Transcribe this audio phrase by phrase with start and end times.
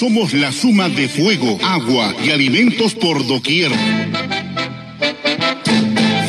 [0.00, 3.70] somos la suma de fuego, agua y alimentos por doquier.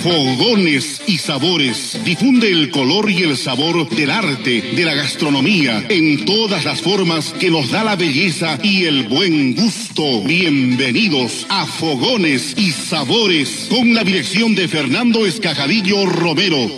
[0.04, 1.98] Fogones y sabores.
[2.04, 7.34] Difunde el color y el sabor del arte, de la gastronomía, en todas las formas
[7.40, 10.22] que nos da la belleza y el buen gusto.
[10.24, 16.76] Bienvenidos a Fogones y Sabores, con la dirección de Fernando Escajadillo Romero.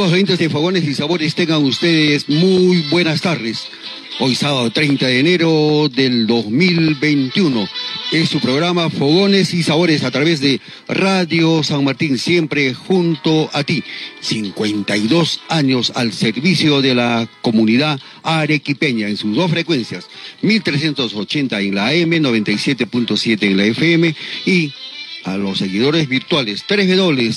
[0.00, 3.68] Amigos oyentes de Fogones y Sabores, tengan ustedes muy buenas tardes.
[4.18, 7.68] Hoy sábado 30 de enero del 2021
[8.10, 13.62] es su programa Fogones y Sabores a través de Radio San Martín, siempre junto a
[13.62, 13.84] ti.
[14.20, 20.08] 52 años al servicio de la comunidad arequipeña en sus dos frecuencias,
[20.40, 24.14] 1380 en la AM, 97.7 en la FM
[24.46, 24.72] y
[25.24, 27.30] a los seguidores virtuales, 3 W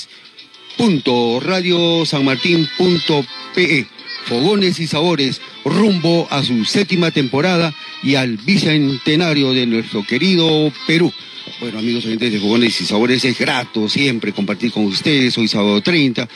[0.76, 3.86] punto radiosanmartin.pe
[4.26, 11.12] Fogones y Sabores rumbo a su séptima temporada y al bicentenario de nuestro querido Perú.
[11.60, 15.80] Bueno, amigos oyentes de Fogones y Sabores, es grato siempre compartir con ustedes hoy sábado
[15.82, 16.26] 30.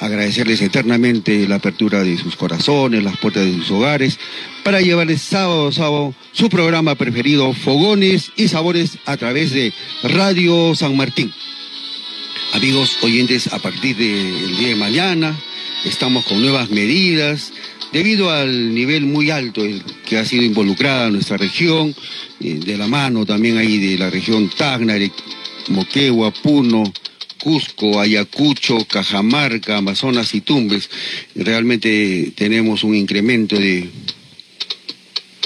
[0.00, 4.18] Agradecerles eternamente la apertura de sus corazones, las puertas de sus hogares,
[4.64, 10.74] para llevarles sábado a sábado su programa preferido, Fogones y Sabores, a través de Radio
[10.74, 11.32] San Martín.
[12.54, 15.36] Amigos oyentes, a partir del día de mañana
[15.84, 17.52] estamos con nuevas medidas
[17.92, 19.60] debido al nivel muy alto
[20.06, 21.92] que ha sido involucrada nuestra región,
[22.38, 24.94] eh, de la mano también ahí de la región Tacna,
[25.66, 26.84] Moquegua, Puno,
[27.42, 30.88] Cusco, Ayacucho, Cajamarca, Amazonas y Tumbes.
[31.34, 33.90] Realmente tenemos un incremento de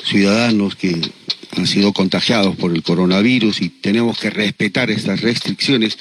[0.04, 1.00] ciudadanos que
[1.56, 5.98] han sido contagiados por el coronavirus y tenemos que respetar estas restricciones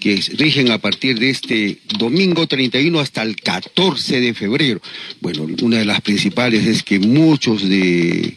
[0.00, 4.80] que rigen a partir de este domingo 31 hasta el 14 de febrero.
[5.20, 8.36] Bueno, una de las principales es que muchos de,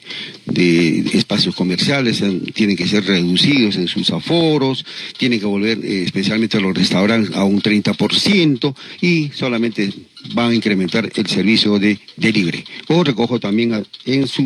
[1.14, 2.24] espacios comerciales
[2.54, 4.86] tienen que ser reducidos en sus aforos,
[5.18, 9.92] tienen que volver eh, especialmente los restaurantes a un 30% y solamente
[10.34, 14.44] van a incrementar el servicio de delivery o recojo también en su,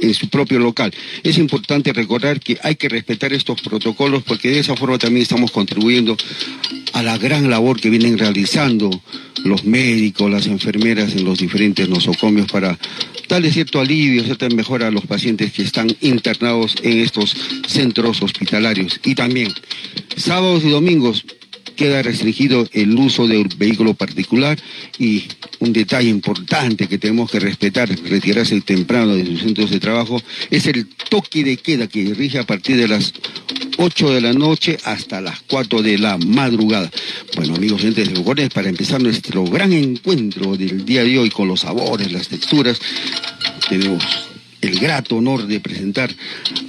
[0.00, 0.92] en su propio local.
[1.22, 5.50] Es importante recordar que hay que respetar estos protocolos porque de esa forma también estamos
[5.50, 6.16] contribuyendo
[6.92, 8.90] a la gran labor que vienen realizando
[9.44, 12.78] los médicos, las enfermeras en los diferentes nosocomios para
[13.28, 17.34] darle cierto alivio, cierta mejora a los pacientes que están internados en estos
[17.66, 19.00] centros hospitalarios.
[19.04, 19.52] Y también
[20.16, 21.24] sábados y domingos
[21.72, 24.58] queda restringido el uso de un vehículo particular
[24.98, 25.24] y
[25.58, 30.66] un detalle importante que tenemos que respetar, retirarse temprano de sus centros de trabajo, es
[30.66, 33.12] el toque de queda que rige a partir de las
[33.78, 36.90] 8 de la noche hasta las 4 de la madrugada.
[37.36, 41.60] Bueno, amigos de Bocones, para empezar nuestro gran encuentro del día de hoy con los
[41.60, 42.78] sabores, las texturas,
[43.68, 44.31] tenemos
[44.62, 46.10] el grato honor de presentar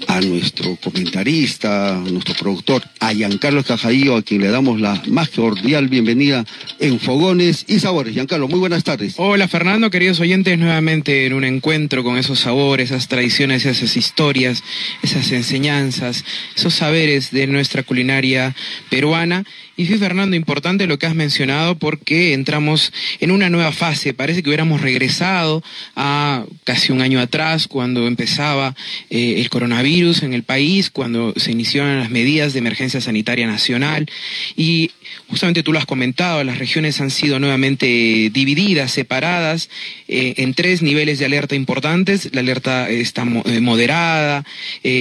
[0.08, 5.30] a nuestro comentarista, a nuestro productor, a Giancarlo Cajadillo, a quien le damos la más
[5.30, 6.44] cordial bienvenida
[6.80, 8.14] en Fogones y Sabores.
[8.14, 9.14] Giancarlo, muy buenas tardes.
[9.18, 14.64] Hola Fernando, queridos oyentes, nuevamente en un encuentro con esos sabores, esas tradiciones, esas historias,
[15.04, 18.56] esas enseñanzas, esos saberes de nuestra culinaria
[18.90, 19.46] peruana
[19.76, 24.14] y sí, Fernando, importante lo que has mencionado porque entramos en una nueva fase.
[24.14, 25.64] Parece que hubiéramos regresado
[25.96, 28.76] a casi un año atrás, cuando empezaba
[29.10, 34.08] eh, el coronavirus en el país, cuando se iniciaron las medidas de emergencia sanitaria nacional.
[34.56, 34.92] Y
[35.28, 39.72] justamente tú lo has comentado, las regiones han sido nuevamente divididas, separadas
[40.08, 42.30] eh, en tres niveles de alerta importantes.
[42.32, 44.46] La alerta está eh, moderada,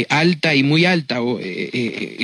[0.09, 1.21] alta y muy alta,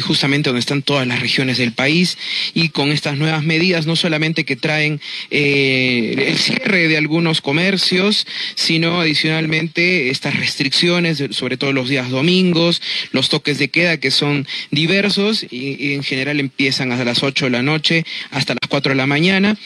[0.00, 2.17] justamente donde están todas las regiones del país
[2.55, 5.00] y con estas nuevas medidas, no solamente que traen
[5.31, 12.82] eh, el cierre de algunos comercios, sino adicionalmente estas restricciones, sobre todo los días domingos,
[13.12, 17.50] los toques de queda que son diversos y, en general empiezan a las 8 de
[17.50, 19.56] la noche hasta las 4 de la mañana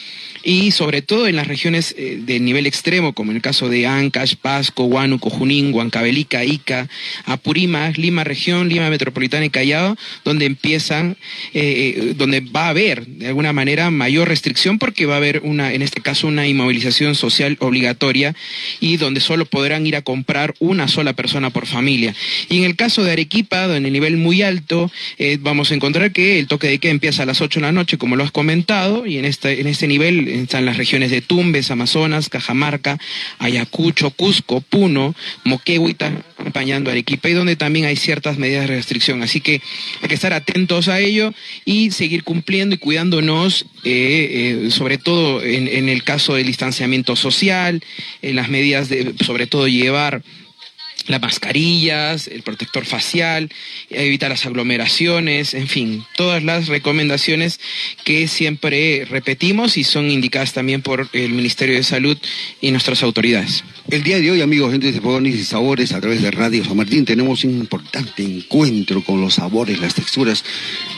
[0.43, 3.87] y sobre todo en las regiones eh, de nivel extremo, como en el caso de
[3.87, 6.89] Ancash, Pasco, Huánuco, Junín, Huancavelica, Ica,
[7.25, 9.95] Apurímac, Lima región, Lima metropolitana y Callao,
[10.25, 11.17] donde empiezan,
[11.53, 15.41] eh, eh, donde va a haber de alguna manera mayor restricción porque va a haber
[15.43, 18.35] una, en este caso, una inmovilización social obligatoria
[18.81, 22.13] y donde solo podrán ir a comprar una sola persona por familia.
[22.49, 24.91] Y en el caso de Arequipa, donde el nivel muy alto,
[25.39, 27.97] vamos a encontrar que el toque de queda empieza a las 8 de la noche,
[27.97, 31.71] como lo has comentado, y en este, en este nivel están las regiones de Tumbes,
[31.71, 32.99] Amazonas, Cajamarca,
[33.39, 39.23] Ayacucho, Cusco, Puno, Moquegüita, acompañando a Arequipa, y donde también hay ciertas medidas de restricción.
[39.23, 39.61] Así que
[40.01, 41.33] hay que estar atentos a ello
[41.65, 47.83] y seguir cumpliendo y cuidándonos, eh, eh, sobre todo en, el caso del distanciamiento social,
[48.21, 50.23] en las medidas de, sobre todo, llevar
[51.07, 53.49] las mascarillas, el protector facial,
[53.89, 57.59] evitar las aglomeraciones, en fin, todas las recomendaciones
[58.03, 62.17] que siempre repetimos y son indicadas también por el Ministerio de Salud
[62.61, 63.63] y nuestras autoridades.
[63.89, 66.77] El día de hoy, amigos, gente de Fogones y Sabores, a través de Radio San
[66.77, 70.43] Martín, tenemos un importante encuentro con los sabores, las texturas,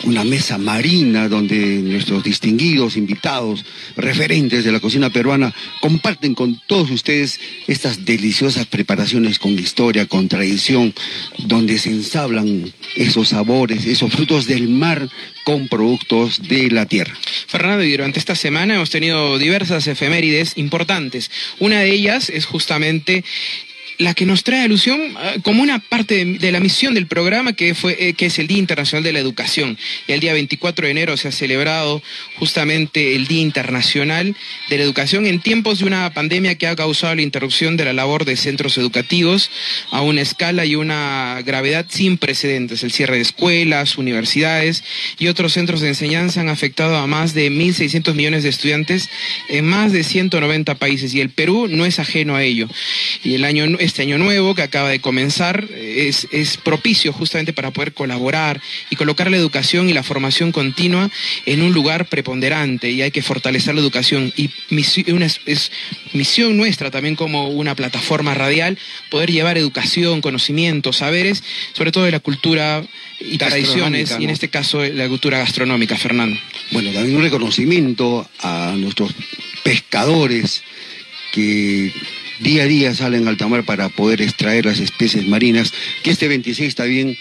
[0.03, 3.65] una mesa marina donde nuestros distinguidos invitados,
[3.95, 10.27] referentes de la cocina peruana, comparten con todos ustedes estas deliciosas preparaciones con historia, con
[10.27, 10.93] tradición,
[11.37, 15.07] donde se ensablan esos sabores, esos frutos del mar
[15.45, 17.17] con productos de la tierra.
[17.47, 21.31] Fernando, y durante esta semana hemos tenido diversas efemérides importantes.
[21.59, 23.23] Una de ellas es justamente
[23.97, 27.75] la que nos trae alusión ah, como una parte de, la misión del programa que,
[27.75, 29.77] fue, eh, que es el Día Internacional de la Educación.
[30.07, 32.01] Y el día 24 de enero se ha celebrado
[32.37, 34.35] justamente el Día Internacional
[34.69, 37.93] de la Educación en tiempos de una pandemia que ha causado la interrupción de la
[37.93, 39.49] labor de centros educativos
[39.91, 42.83] a una escala y una gravedad sin precedentes.
[42.83, 44.83] El cierre de escuelas, universidades
[45.19, 49.09] y otros centros de enseñanza han afectado a más de 1.600 millones de estudiantes
[49.49, 52.67] en más de 190 países y el Perú no es ajeno a ello.
[53.23, 57.71] Y el año este año nuevo que acaba de comenzar es, es propicio justamente para
[57.71, 61.09] poder colaborar y colocar la educación y la formación continua
[61.45, 65.71] en un lugar preponderante y hay que fortalecer la educación y misión, es
[66.13, 68.77] misión nuestra también como una plataforma radial
[69.09, 71.43] poder llevar educación, conocimiento, saberes,
[71.73, 72.83] sobre todo de la cultura
[73.19, 76.37] y tradiciones, y en este caso la cultura gastronómica, Fernando.
[76.71, 79.13] Bueno, también un reconocimiento a nuestros
[79.63, 80.63] pescadores
[81.31, 81.93] que
[82.39, 85.73] día a día salen al alta mar para poder extraer las especies marinas,
[86.03, 87.17] que este 26 también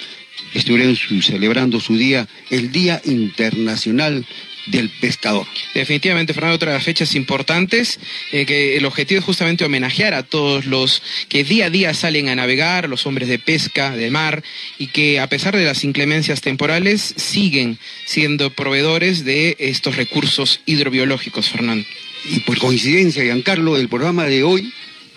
[0.54, 4.26] estuvieron celebrando su día, el Día Internacional
[4.66, 5.46] del pescador.
[5.74, 8.00] Definitivamente, Fernando, otra de las fechas importantes,
[8.32, 12.28] eh, que el objetivo es justamente homenajear a todos los que día a día salen
[12.28, 14.42] a navegar, los hombres de pesca, de mar,
[14.78, 21.50] y que a pesar de las inclemencias temporales, siguen siendo proveedores de estos recursos hidrobiológicos,
[21.50, 21.86] Fernando.
[22.30, 24.72] Y por coincidencia, Giancarlo, el programa de hoy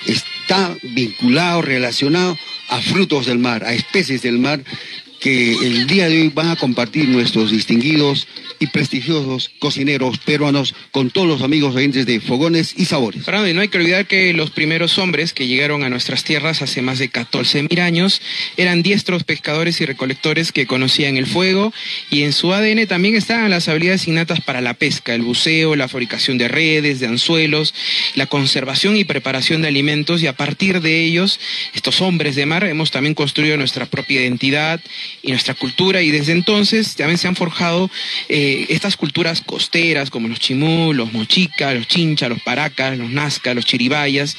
[0.08, 2.38] está vinculado, relacionado
[2.70, 4.64] a frutos del mar, a especies del mar
[5.20, 8.28] que el día de hoy van a compartir nuestros distinguidos
[8.60, 13.24] y prestigiosos cocineros peruanos con todos los amigos oyentes de Fogones y Sabores.
[13.28, 16.82] Y no hay que olvidar que los primeros hombres que llegaron a nuestras tierras hace
[16.82, 18.22] más de 14 mil años
[18.58, 21.74] eran diestros pescadores y recolectores que conocían el fuego
[22.10, 25.88] y en su ADN también estaban las habilidades innatas para la pesca, el buceo, la
[25.88, 27.74] fabricación de redes, de anzuelos,
[28.16, 31.40] la conservación y preparación de alimentos y a partir de ellos,
[31.74, 34.82] estos hombres de mar, hemos también construido nuestra propia identidad
[35.22, 37.90] y nuestra cultura y desde entonces también se han forjado
[38.30, 43.54] eh, estas culturas costeras como los chimú, los mochica, los chincha, los paracas, los nazca,
[43.54, 44.38] los chiribayas,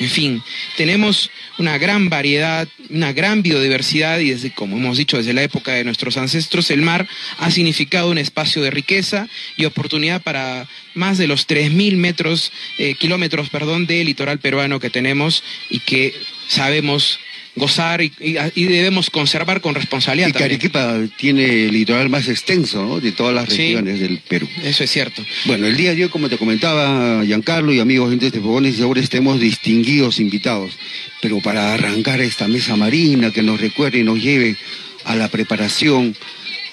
[0.00, 0.42] en fin,
[0.76, 5.72] tenemos una gran variedad, una gran biodiversidad y desde, como hemos dicho, desde la época
[5.72, 11.18] de nuestros ancestros, el mar ha significado un espacio de riqueza y oportunidad para más
[11.18, 16.14] de los 3.000 metros, eh, kilómetros, perdón, de litoral peruano que tenemos y que
[16.46, 17.18] sabemos
[17.58, 18.10] gozar y,
[18.54, 20.28] debemos conservar con responsabilidad.
[20.28, 24.48] Y que Arequipa tiene el litoral más extenso de todas las regiones del Perú.
[24.64, 25.24] Eso es cierto.
[25.44, 28.78] Bueno, el día de hoy, como te comentaba Giancarlo y amigos gente de Fogones y
[28.78, 30.72] Sabores, tenemos distinguidos invitados.
[31.20, 34.56] Pero para arrancar esta mesa marina que nos recuerde y nos lleve
[35.04, 36.14] a la preparación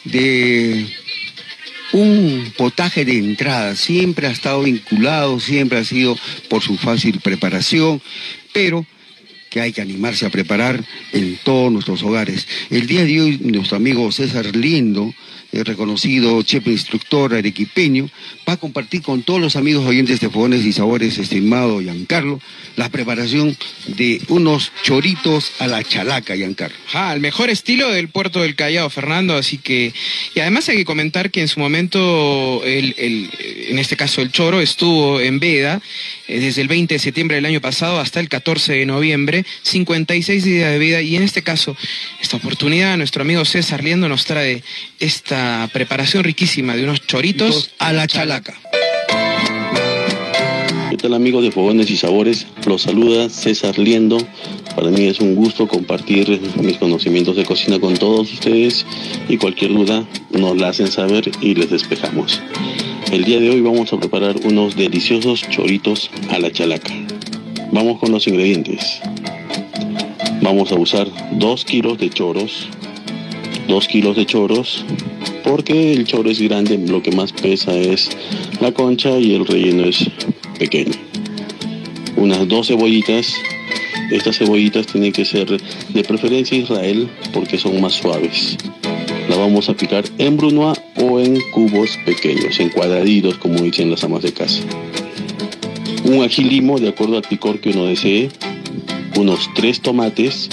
[0.03, 0.85] de
[1.91, 3.75] un potaje de entrada.
[3.75, 6.17] Siempre ha estado vinculado, siempre ha sido
[6.49, 8.01] por su fácil preparación,
[8.53, 8.85] pero
[9.55, 10.83] que hay que animarse a preparar
[11.13, 12.45] en todos nuestros hogares.
[12.69, 15.13] El día de hoy nuestro amigo César Lindo
[15.51, 18.09] eh, reconocido chef instructor arequipeño,
[18.47, 22.39] va a compartir con todos los amigos oyentes de Fogones y Sabores, estimado Giancarlo,
[22.75, 23.55] la preparación
[23.87, 26.77] de unos choritos a la chalaca, Giancarlo.
[26.93, 29.93] Ah, el mejor estilo del puerto del Callao, Fernando, así que...
[30.33, 33.29] Y además hay que comentar que en su momento, el, el,
[33.69, 35.81] en este caso el choro, estuvo en veda
[36.27, 40.43] eh, desde el 20 de septiembre del año pasado hasta el 14 de noviembre, 56
[40.43, 41.77] días de vida, y en este caso,
[42.21, 44.63] esta oportunidad, nuestro amigo César Liendo nos trae
[44.99, 45.34] esta
[45.71, 48.53] preparación riquísima de unos choritos a la chalaca.
[50.89, 52.47] ¿Qué tal amigos de Fogones y Sabores?
[52.65, 54.17] Los saluda César Liendo.
[54.75, 58.85] Para mí es un gusto compartir mis conocimientos de cocina con todos ustedes
[59.27, 62.41] y cualquier duda nos la hacen saber y les despejamos.
[63.11, 66.93] El día de hoy vamos a preparar unos deliciosos choritos a la chalaca.
[67.71, 69.01] Vamos con los ingredientes.
[70.41, 72.67] Vamos a usar 2 kilos de choros,
[73.67, 74.85] 2 kilos de choros,
[75.45, 78.09] porque el choro es grande, lo que más pesa es
[78.59, 80.09] la concha y el relleno es
[80.57, 80.93] pequeño.
[82.17, 83.35] Unas dos cebollitas.
[84.11, 88.57] Estas cebollitas tienen que ser de preferencia Israel porque son más suaves.
[89.29, 94.03] La vamos a picar en brunoise o en cubos pequeños, en cuadraditos como dicen las
[94.03, 94.61] amas de casa.
[96.05, 98.29] Un ají limo de acuerdo al picor que uno desee.
[99.17, 100.49] Unos tres tomates.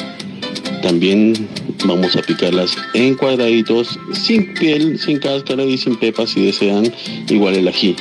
[0.82, 1.48] También
[1.86, 6.92] vamos a picarlas en cuadraditos, sin piel, sin cáscara y sin pepas si desean,
[7.28, 7.96] igual el ají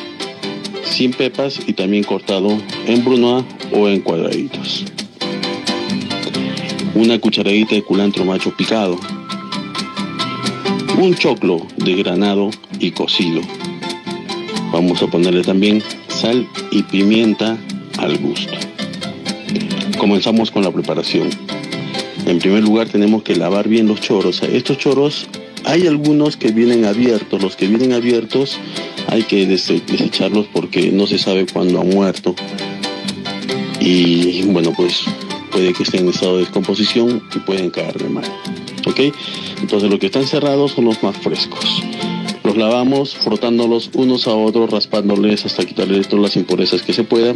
[0.91, 4.85] sin pepas y también cortado en brunoise o en cuadraditos.
[6.93, 8.99] Una cucharadita de culantro macho picado.
[10.99, 13.41] Un choclo de granado y cocido.
[14.71, 17.57] Vamos a ponerle también sal y pimienta
[17.97, 18.53] al gusto.
[19.97, 21.29] Comenzamos con la preparación.
[22.31, 24.41] En primer lugar tenemos que lavar bien los choros.
[24.41, 25.27] Estos choros
[25.65, 27.43] hay algunos que vienen abiertos.
[27.43, 28.57] Los que vienen abiertos
[29.07, 32.33] hay que desecharlos porque no se sabe cuándo han muerto.
[33.81, 35.01] Y bueno, pues
[35.51, 38.23] puede que estén en estado de descomposición y pueden caer de mal.
[38.87, 39.13] ¿Ok?
[39.59, 41.83] Entonces los que están cerrados son los más frescos.
[42.45, 47.35] Los lavamos frotándolos unos a otros, raspándoles hasta quitarles todas las impurezas que se puedan.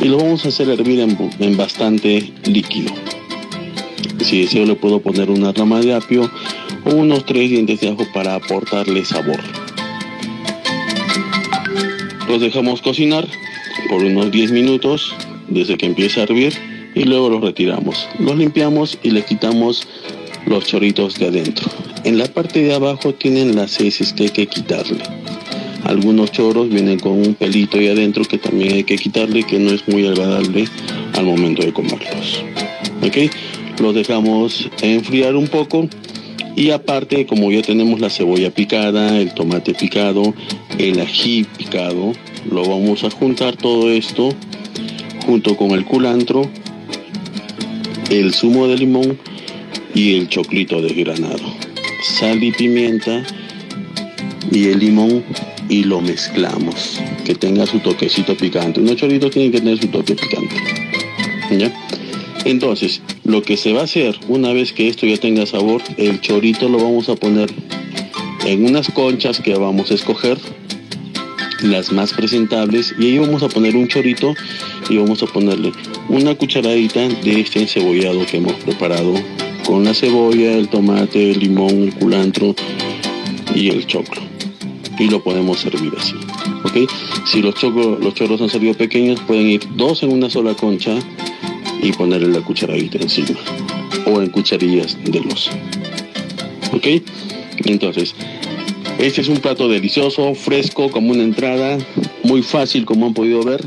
[0.00, 2.92] Y lo vamos a hacer hervir en bastante líquido.
[4.26, 6.28] Si deseo le puedo poner una rama de apio
[6.84, 9.38] o unos tres dientes de ajo para aportarle sabor.
[12.28, 13.24] Los dejamos cocinar
[13.88, 15.14] por unos 10 minutos
[15.46, 16.52] desde que empiece a hervir
[16.96, 18.08] y luego los retiramos.
[18.18, 19.86] Los limpiamos y le quitamos
[20.44, 21.70] los choritos de adentro.
[22.02, 25.04] En la parte de abajo tienen las heces que hay que quitarle.
[25.84, 29.70] Algunos choros vienen con un pelito ahí adentro que también hay que quitarle que no
[29.70, 30.64] es muy agradable
[31.12, 32.42] al momento de comerlos.
[33.80, 35.88] Los dejamos enfriar un poco
[36.56, 40.34] y aparte, como ya tenemos la cebolla picada, el tomate picado,
[40.78, 42.12] el ají picado,
[42.50, 44.30] lo vamos a juntar todo esto
[45.26, 46.48] junto con el culantro,
[48.10, 49.18] el zumo de limón
[49.94, 51.44] y el choclito desgranado.
[52.02, 53.22] Sal y pimienta
[54.50, 55.24] y el limón
[55.68, 57.00] y lo mezclamos.
[57.24, 58.80] Que tenga su toquecito picante.
[58.80, 60.54] Unos choritos tienen que tener su toque picante.
[61.50, 61.72] ¿Ya?
[62.44, 66.20] Entonces, lo que se va a hacer una vez que esto ya tenga sabor, el
[66.20, 67.52] chorito lo vamos a poner
[68.46, 70.38] en unas conchas que vamos a escoger,
[71.62, 74.34] las más presentables, y ahí vamos a poner un chorito
[74.88, 75.72] y vamos a ponerle
[76.08, 79.14] una cucharadita de este encebollado que hemos preparado
[79.66, 82.54] con la cebolla, el tomate, el limón, el culantro
[83.54, 84.22] y el choclo.
[85.00, 86.14] Y lo podemos servir así.
[86.64, 86.88] ¿ok?
[87.26, 90.94] Si los, los chorros han salido pequeños, pueden ir dos en una sola concha
[91.82, 93.38] y ponerle la cucharadita encima
[94.06, 95.50] o en cucharillas de los.
[96.72, 96.86] ¿Ok?
[97.64, 98.14] Entonces,
[98.98, 101.78] este es un plato delicioso, fresco, como una entrada,
[102.22, 103.64] muy fácil como han podido ver.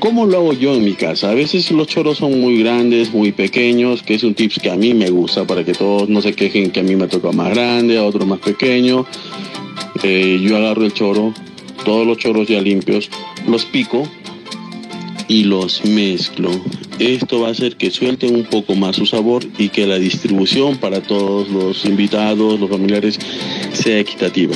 [0.00, 1.30] ¿Cómo lo hago yo en mi casa?
[1.30, 4.76] A veces los choros son muy grandes, muy pequeños, que es un tips que a
[4.76, 7.50] mí me gusta para que todos no se quejen que a mí me toca más
[7.50, 9.04] grande, a otro más pequeño.
[10.02, 11.34] Eh, yo agarro el choro,
[11.84, 13.10] todos los choros ya limpios,
[13.46, 14.08] los pico
[15.28, 16.50] y los mezclo.
[17.00, 20.76] Esto va a hacer que suelten un poco más su sabor y que la distribución
[20.76, 23.18] para todos los invitados, los familiares,
[23.72, 24.54] sea equitativa.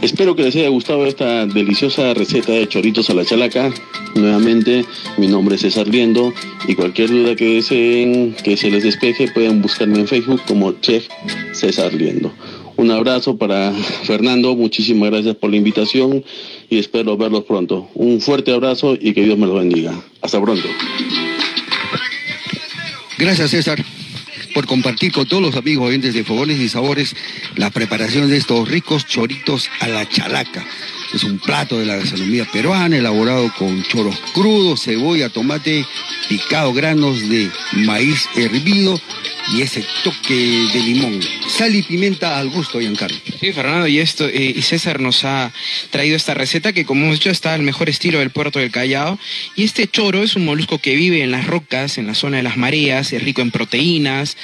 [0.00, 3.70] Espero que les haya gustado esta deliciosa receta de choritos a la chalaca.
[4.14, 4.86] Nuevamente,
[5.18, 6.32] mi nombre es César Liendo
[6.66, 11.06] y cualquier duda que deseen que se les despeje pueden buscarme en Facebook como Chef
[11.52, 12.32] César Liendo.
[12.78, 13.72] Un abrazo para
[14.04, 16.24] Fernando, muchísimas gracias por la invitación
[16.70, 17.88] y espero verlos pronto.
[17.94, 20.02] Un fuerte abrazo y que Dios me los bendiga.
[20.22, 20.66] Hasta pronto.
[23.22, 23.84] Gracias, César.
[24.52, 27.14] por compartir con todos los amigos oyentes de Fogones y Sabores
[27.54, 30.66] la preparación de estos ricos choritos a la chalaca.
[31.14, 35.86] Es un plato de la gastronomía peruana elaborado con choros crudos, cebolla, tomate,
[36.28, 39.00] picado, granos de maíz hervido
[39.50, 41.20] y ese toque de limón.
[41.48, 43.16] Sal y pimienta al gusto, Giancarlo.
[43.40, 45.52] Sí, Fernando, y esto, eh, y César nos ha
[45.90, 49.18] traído esta receta que, como hemos dicho, está al mejor estilo del puerto del Callao.
[49.56, 52.42] Y este choro es un molusco que vive en las rocas, en la zona de
[52.42, 54.36] las mareas, es rico en proteínas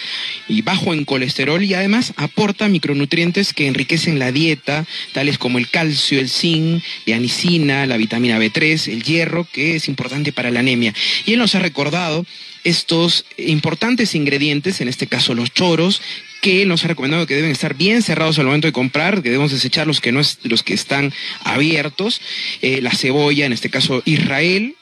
[0.49, 5.69] y bajo en colesterol y además aporta micronutrientes que enriquecen la dieta, tales como el
[5.69, 10.61] calcio, el zinc, la anicina, la vitamina B3, el hierro, que es importante para la
[10.61, 10.95] anemia.
[11.27, 12.27] Y él nos ha recordado
[12.65, 16.01] estos importantes ingredientes, en este caso los choros,
[16.41, 19.51] que nos ha recomendado que deben estar bien cerrados al momento de comprar, que debemos
[19.51, 21.13] desechar los que, no es, los que están
[21.43, 22.21] abiertos,
[22.63, 24.77] eh, la cebolla, en este caso Israel,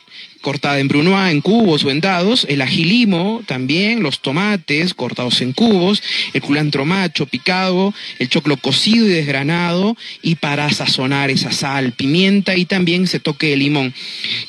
[0.47, 5.53] cortada en brunoise, en cubos o en dados, el agilimo también, los tomates cortados en
[5.53, 11.95] cubos, el culantro macho picado, el choclo cocido y desgranado, y para sazonar esa sal,
[11.95, 13.93] pimienta y también se toque de limón.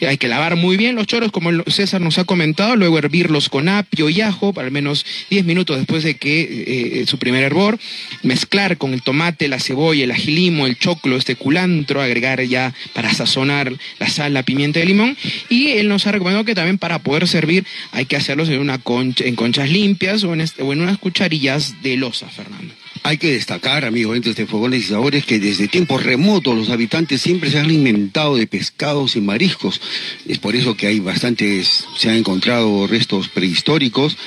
[0.08, 3.68] Hay que lavar muy bien los choros, como César nos ha comentado, luego hervirlos con
[3.68, 7.80] apio y ajo, al menos 10 minutos después de que eh, su primer hervor,
[8.22, 13.12] mezclar con el tomate, la cebolla, el agilimo, el choclo, este culantro, agregar ya para
[13.12, 15.18] sazonar la sal, la pimienta y el limón,
[15.50, 18.78] y el nos ha recomendado que también para poder servir hay que hacerlos en, una
[18.78, 22.74] concha, en conchas limpias o en, este, o en unas cucharillas de losa, Fernando.
[23.08, 27.22] Hay que destacar, amigos, entre de Fogones y Sabores, que desde tiempos remotos los habitantes
[27.22, 29.80] siempre se han alimentado de pescados y mariscos.
[30.28, 34.18] Es por eso que hay bastantes, se han encontrado restos prehistóricos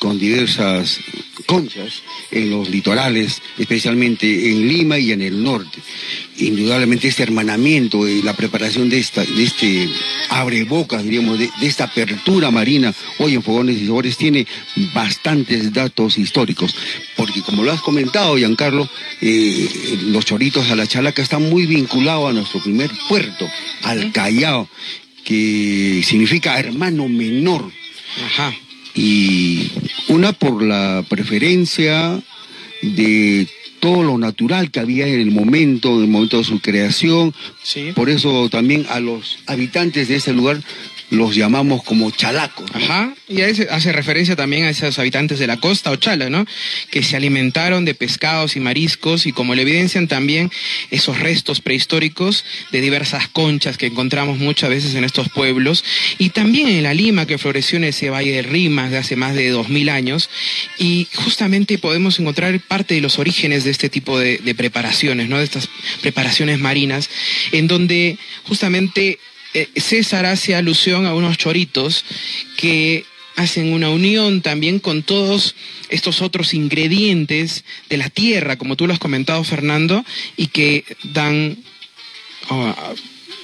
[0.00, 1.00] con diversas
[1.46, 5.80] conchas en los litorales, especialmente en Lima y en el norte.
[6.38, 9.90] Indudablemente este hermanamiento y la preparación de, esta, de este
[10.30, 14.46] abrebocas, diríamos, de, esta apertura marina hoy en Fogones y Sabores tiene
[14.94, 16.74] bastantes datos históricos,
[17.16, 18.88] porque como lo has comentado, Giancarlo,
[19.20, 23.48] eh, los choritos a la chalaca están muy vinculados a nuestro primer puerto,
[23.82, 24.68] al Callao,
[25.24, 27.70] que significa hermano menor.
[28.26, 28.52] Ajá
[28.94, 29.70] y
[30.08, 32.20] una por la preferencia
[32.82, 33.48] de
[33.80, 37.34] todo lo natural que había en el momento, en el momento de su creación.
[37.94, 40.62] Por eso también a los habitantes de ese lugar
[41.12, 42.70] los llamamos como chalacos.
[42.72, 46.46] Ajá, y ahí hace referencia también a esos habitantes de la costa o chala, ¿no?
[46.90, 50.50] Que se alimentaron de pescados y mariscos y como le evidencian también
[50.90, 55.84] esos restos prehistóricos de diversas conchas que encontramos muchas veces en estos pueblos
[56.16, 59.34] y también en la Lima que floreció en ese valle de Rimas de hace más
[59.34, 60.30] de dos mil años
[60.78, 65.36] y justamente podemos encontrar parte de los orígenes de este tipo de preparaciones, ¿no?
[65.36, 65.68] De estas
[66.00, 67.10] preparaciones marinas
[67.52, 69.18] en donde justamente
[69.54, 72.04] eh, César hace alusión a unos choritos
[72.56, 73.04] que
[73.36, 75.54] hacen una unión también con todos
[75.88, 80.04] estos otros ingredientes de la tierra, como tú lo has comentado, Fernando,
[80.36, 81.58] y que dan
[82.50, 82.94] ah,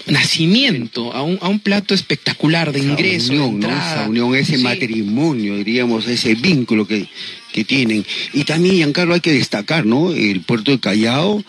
[0.07, 3.33] nacimiento a un, a un, plato espectacular de ingreso.
[3.33, 7.07] Unión, Esa unión, ese matrimonio, diríamos, ese vínculo que,
[7.53, 8.05] que tienen.
[8.33, 10.12] Y también, Giancarlo, hay que destacar, ¿no?
[10.12, 11.42] El puerto de Callao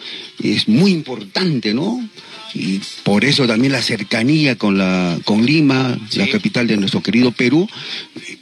[0.43, 2.03] es muy importante, ¿no?
[2.53, 7.31] Y por eso también la cercanía con la con Lima, la capital de nuestro querido
[7.31, 7.69] Perú,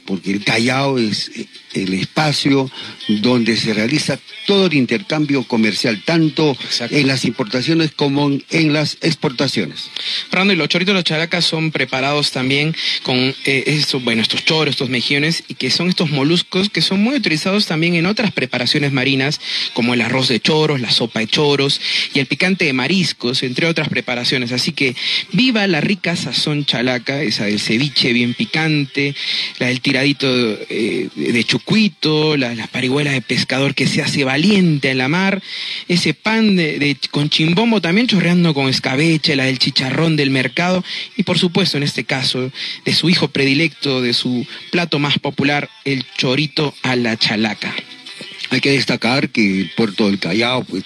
[0.04, 1.30] porque el Callao es
[1.74, 2.70] el espacio
[3.08, 6.56] donde se realiza todo el intercambio comercial, tanto
[6.90, 9.90] en las importaciones como en las exportaciones.
[10.30, 13.34] Fernando, y los choritos de los characas son preparados también con eh,
[13.66, 17.66] estos, bueno, estos choros, estos mejillones, y que son estos moluscos que son muy utilizados
[17.66, 19.40] también en otras preparaciones marinas,
[19.74, 21.80] como el arroz de choros, la sopa de choros
[22.14, 23.97] y el picante de mariscos, entre otras preparaciones.
[24.52, 24.94] Así que
[25.32, 29.14] viva la rica sazón chalaca, esa del ceviche bien picante,
[29.58, 30.26] la del tiradito
[30.68, 35.42] eh, de chucuito, las parihuelas de pescador que se hace valiente en la mar,
[35.88, 40.84] ese pan de, con chimbombo también chorreando con escabeche, la del chicharrón del mercado
[41.16, 42.50] y por supuesto en este caso
[42.84, 47.74] de su hijo predilecto, de su plato más popular, el chorito a la chalaca.
[48.50, 50.84] Hay que destacar que el puerto del Callao, pues,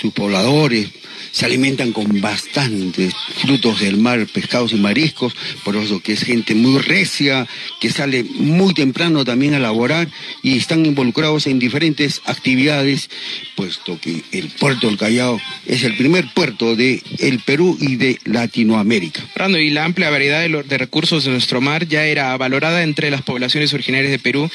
[0.00, 0.88] sus pobladores,
[1.32, 6.54] se alimentan con bastantes frutos del mar, pescados y mariscos, por eso que es gente
[6.54, 7.46] muy recia,
[7.80, 10.08] que sale muy temprano también a laborar
[10.42, 13.10] y están involucrados en diferentes actividades,
[13.54, 18.18] puesto que el puerto del Callao es el primer puerto de el Perú y de
[18.24, 19.22] Latinoamérica.
[19.32, 23.10] Fernando, y la amplia variedad de, de recursos de nuestro mar ya era valorada entre
[23.10, 24.50] las poblaciones originarias de Perú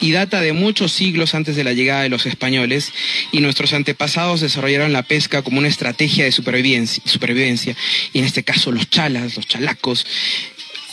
[0.00, 2.92] y data de muchos siglos antes de la llegada de los españoles
[3.32, 7.76] y nuestros antepasados desarrollaron la pesca como una estrategia de supervivencia, supervivencia,
[8.12, 10.06] y en este caso los chalas, los chalacos,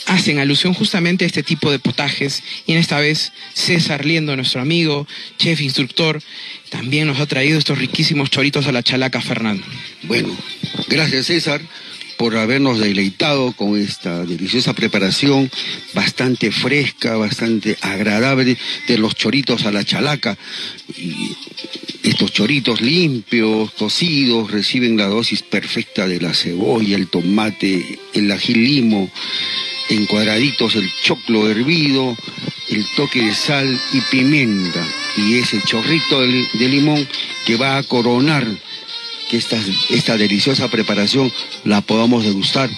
[0.06, 4.60] hacen alusión justamente a este tipo de potajes y en esta vez César Liendo, nuestro
[4.60, 6.22] amigo, chef, instructor,
[6.70, 9.66] también nos ha traído estos riquísimos choritos a la chalaca, Fernando.
[10.04, 10.34] Bueno,
[10.88, 11.60] gracias César
[12.18, 15.50] por habernos deleitado con esta deliciosa preparación,
[15.94, 20.36] bastante fresca, bastante agradable, de los choritos a la chalaca.
[20.96, 21.14] Y
[22.02, 28.54] estos choritos limpios, cocidos, reciben la dosis perfecta de la cebolla, el tomate, el ají
[28.54, 29.10] limo,
[29.88, 32.16] en cuadraditos el choclo hervido,
[32.68, 34.84] el toque de sal y pimienta
[35.16, 37.06] y ese chorrito de, limón
[37.46, 38.46] que va a coronar
[39.28, 39.56] que esta,
[39.90, 41.32] esta deliciosa preparación
[41.64, 42.70] la podamos degustar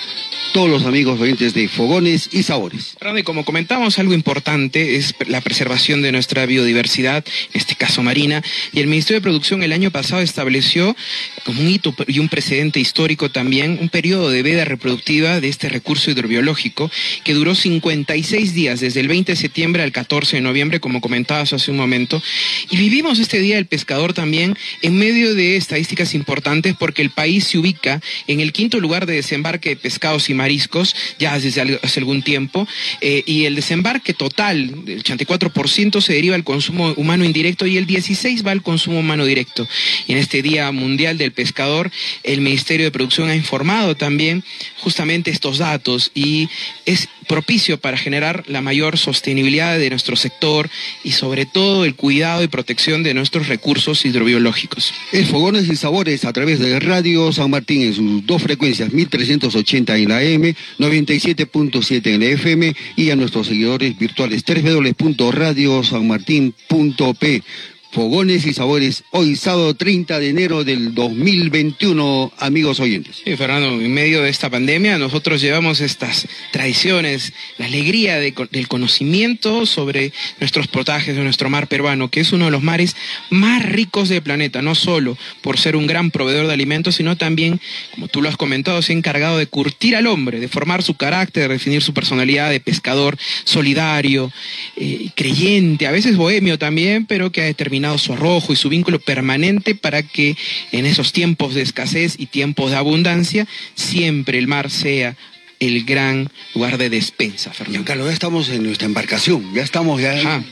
[0.53, 2.97] todos los amigos oyentes de Fogones y Sabores.
[3.17, 8.43] Y como comentamos, algo importante es la preservación de nuestra biodiversidad, en este caso marina,
[8.73, 10.97] y el Ministerio de Producción el año pasado estableció
[11.45, 15.69] como un hito y un precedente histórico también un periodo de veda reproductiva de este
[15.69, 16.91] recurso hidrobiológico
[17.25, 21.53] que duró 56 días, desde el 20 de septiembre al 14 de noviembre, como comentabas
[21.53, 22.23] hace un momento,
[22.71, 27.45] y vivimos este Día del Pescador también en medio de estadísticas importantes porque el país
[27.45, 32.01] se ubica en el quinto lugar de desembarque de pescados y mariscos ya desde hace
[32.01, 32.67] algún tiempo
[33.01, 37.87] eh, y el desembarque total del 84% se deriva al consumo humano indirecto y el
[37.87, 39.69] 16% va al consumo humano directo.
[40.07, 41.91] Y en este Día Mundial del Pescador,
[42.23, 44.43] el Ministerio de Producción ha informado también
[44.79, 46.49] justamente estos datos y
[46.87, 50.69] es propicio para generar la mayor sostenibilidad de nuestro sector
[51.05, 54.93] y sobre todo el cuidado y protección de nuestros recursos hidrobiológicos.
[55.13, 59.97] Es Fogones y Sabores a través de Radio San Martín en sus dos frecuencias, 1380
[59.97, 67.43] en la M, 97.7 en la FM y a nuestros seguidores virtuales www.radiosanmartin.p.
[67.93, 73.21] Fogones y Sabores, hoy sábado 30 de enero del 2021, amigos oyentes.
[73.25, 79.67] Sí, Fernando, en medio de esta pandemia nosotros llevamos estas tradiciones, la alegría del conocimiento
[79.67, 82.95] sobre nuestros potajes de nuestro mar peruano, que es uno de los mares
[83.29, 87.61] más ricos del planeta, no solo por ser un gran proveedor de alimentos, sino también,
[87.91, 90.95] como tú lo has comentado, se ha encargado de curtir al hombre, de formar su
[90.95, 94.33] carácter, de definir su personalidad de pescador solidario,
[94.77, 98.99] eh, creyente, a veces bohemio también, pero que ha determinado su arrojo y su vínculo
[98.99, 100.37] permanente para que
[100.73, 105.17] en esos tiempos de escasez y tiempos de abundancia siempre el mar sea
[105.61, 107.85] el gran lugar de despensa, Fernando.
[107.85, 110.43] Carlos, ya estamos en nuestra embarcación, ya estamos, ya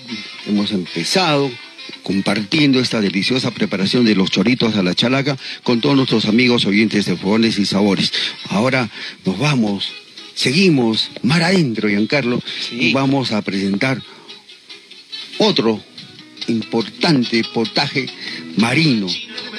[0.47, 1.51] hemos empezado
[2.03, 7.07] compartiendo esta deliciosa preparación de los choritos a la chalaca con todos nuestros amigos oyentes
[7.07, 8.13] de Fogones y Sabores.
[8.51, 8.91] Ahora
[9.25, 9.93] nos vamos,
[10.35, 14.03] seguimos mar adentro, Giancarlo, y vamos a presentar
[15.39, 15.83] otro
[16.49, 18.07] importante potaje
[18.57, 19.07] marino,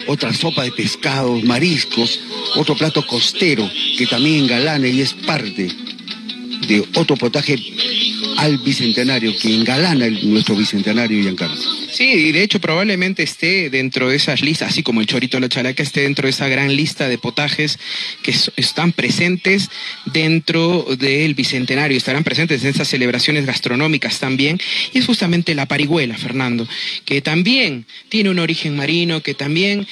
[0.08, 2.20] otra sopa de pescados, mariscos,
[2.56, 5.70] otro plato costero que también engalana y es parte
[6.68, 7.58] de otro potaje
[8.38, 11.79] al bicentenario, que engalana nuestro bicentenario, Giancarlo.
[12.00, 15.42] Sí, y de hecho probablemente esté dentro de esas listas, así como el chorito de
[15.42, 17.78] la chalaca esté dentro de esa gran lista de potajes
[18.24, 19.70] que están presentes
[20.06, 24.62] dentro del bicentenario, estarán presentes en esas celebraciones gastronómicas también,
[24.94, 26.66] y es justamente la parihuela, Fernando,
[27.04, 29.86] que también tiene un origen marino, que también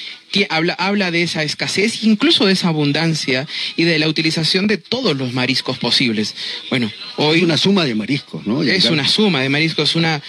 [0.48, 5.14] habla, habla de esa escasez, incluso de esa abundancia y de la utilización de todos
[5.14, 6.34] los mariscos posibles.
[6.70, 7.38] Bueno, hoy...
[7.38, 8.62] Es una suma de mariscos, ¿no?
[8.62, 10.22] Es una suma de mariscos, una,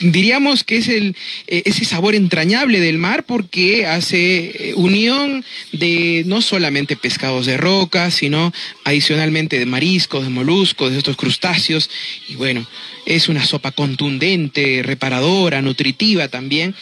[0.00, 1.16] diríamos que es el,
[1.46, 7.56] eh, ese sabor entrañable del mar porque hace eh, unión de no solamente pescados de
[7.56, 8.52] roca, sino
[8.84, 11.90] adicionalmente de mariscos, de moluscos, de estos crustáceos.
[12.28, 12.66] Y bueno,
[13.06, 16.74] es una sopa contundente, reparadora, nutritiva también.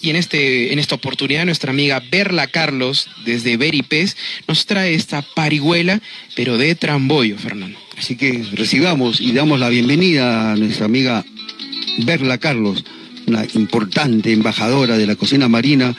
[0.00, 5.22] Y en, este, en esta oportunidad nuestra amiga Berla Carlos, desde Beripes, nos trae esta
[5.22, 6.00] parihuela,
[6.36, 7.76] pero de tramboyo, Fernando.
[7.96, 11.24] Así que recibamos y damos la bienvenida a nuestra amiga
[11.98, 12.84] Berla Carlos,
[13.26, 15.94] una importante embajadora de la cocina marina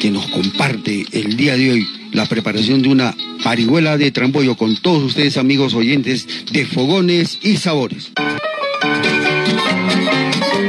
[0.00, 4.76] que nos comparte el día de hoy la preparación de una parihuela de trambollo con
[4.76, 8.12] todos ustedes amigos oyentes de Fogones y Sabores.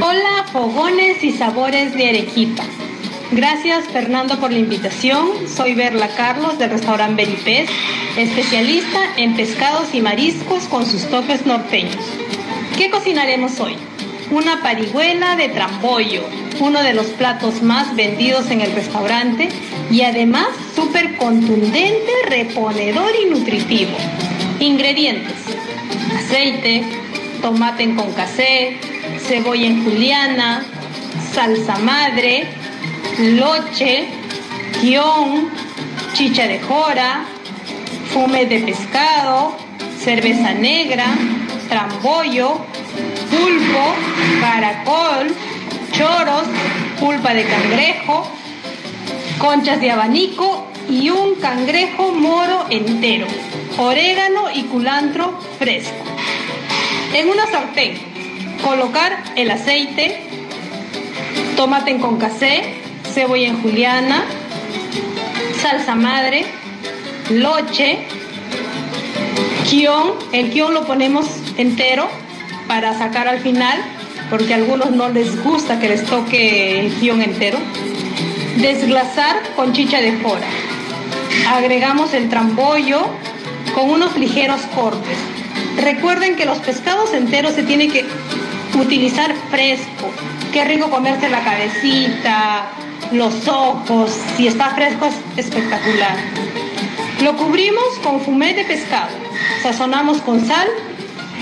[0.01, 2.63] Hola Fogones y Sabores de Arequipa.
[3.31, 5.27] Gracias Fernando por la invitación.
[5.53, 7.69] Soy Berla Carlos del restaurante Beripés,
[8.17, 11.97] especialista en pescados y mariscos con sus toques norteños.
[12.77, 13.75] ¿Qué cocinaremos hoy?
[14.31, 16.23] Una parihuela de trambollo,
[16.59, 19.49] uno de los platos más vendidos en el restaurante
[19.91, 23.97] y además súper contundente, reponedor y nutritivo.
[24.59, 25.35] Ingredientes:
[26.17, 26.83] aceite,
[27.41, 28.77] tomate en concassé,
[29.19, 30.65] cebolla en juliana,
[31.33, 32.47] salsa madre,
[33.19, 34.07] loche,
[34.81, 35.49] guion,
[36.13, 37.25] chicha de jora,
[38.13, 39.55] fume de pescado,
[39.99, 41.05] cerveza negra,
[41.69, 42.65] trambollo,
[43.37, 43.95] pulpo,
[44.41, 45.27] caracol,
[45.91, 46.47] choros,
[46.99, 48.27] pulpa de cangrejo,
[49.39, 53.27] conchas de abanico y un cangrejo moro entero,
[53.77, 56.03] orégano y culantro fresco.
[57.13, 57.97] En una sartén,
[58.63, 60.23] colocar el aceite,
[61.55, 62.81] tomate en concasé,
[63.13, 64.25] cebolla en juliana,
[65.61, 66.45] salsa madre,
[67.29, 68.07] loche,
[69.69, 71.25] guion, el guion lo ponemos
[71.57, 72.26] entero
[72.67, 73.79] para sacar al final,
[74.29, 77.57] porque a algunos no les gusta que les toque el guion entero.
[78.57, 80.47] Desglasar con chicha de fora.
[81.49, 83.07] Agregamos el trambollo
[83.73, 85.17] con unos ligeros cortes.
[85.77, 88.05] Recuerden que los pescados enteros se tienen que
[88.79, 90.11] utilizar fresco.
[90.51, 92.65] Qué rico comerse la cabecita,
[93.11, 96.15] los ojos, si está fresco es espectacular.
[97.23, 99.09] Lo cubrimos con fumé de pescado,
[99.61, 100.67] sazonamos con sal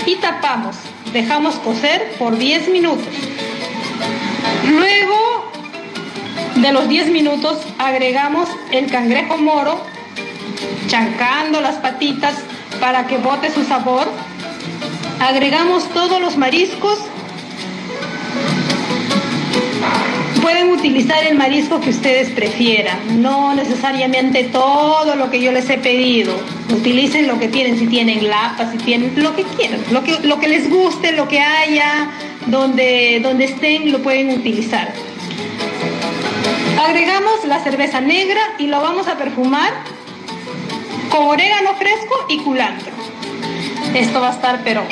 [0.06, 0.76] y tapamos.
[1.12, 3.06] Dejamos cocer por 10 minutos.
[4.68, 5.50] Luego
[6.56, 9.80] de los 10 minutos agregamos el cangrejo moro,
[10.88, 12.34] chancando las patitas
[12.80, 14.06] para que bote su sabor.
[15.20, 16.98] Agregamos todos los mariscos
[20.46, 25.76] pueden utilizar el marisco que ustedes prefieran, no necesariamente todo lo que yo les he
[25.76, 26.36] pedido.
[26.72, 30.38] Utilicen lo que tienen, si tienen lapa, si tienen lo que quieran, lo que, lo
[30.38, 32.10] que les guste, lo que haya,
[32.46, 34.92] donde, donde estén, lo pueden utilizar.
[36.80, 39.72] Agregamos la cerveza negra y lo vamos a perfumar
[41.10, 42.92] con orégano fresco y culantro.
[43.94, 44.84] Esto va a estar pero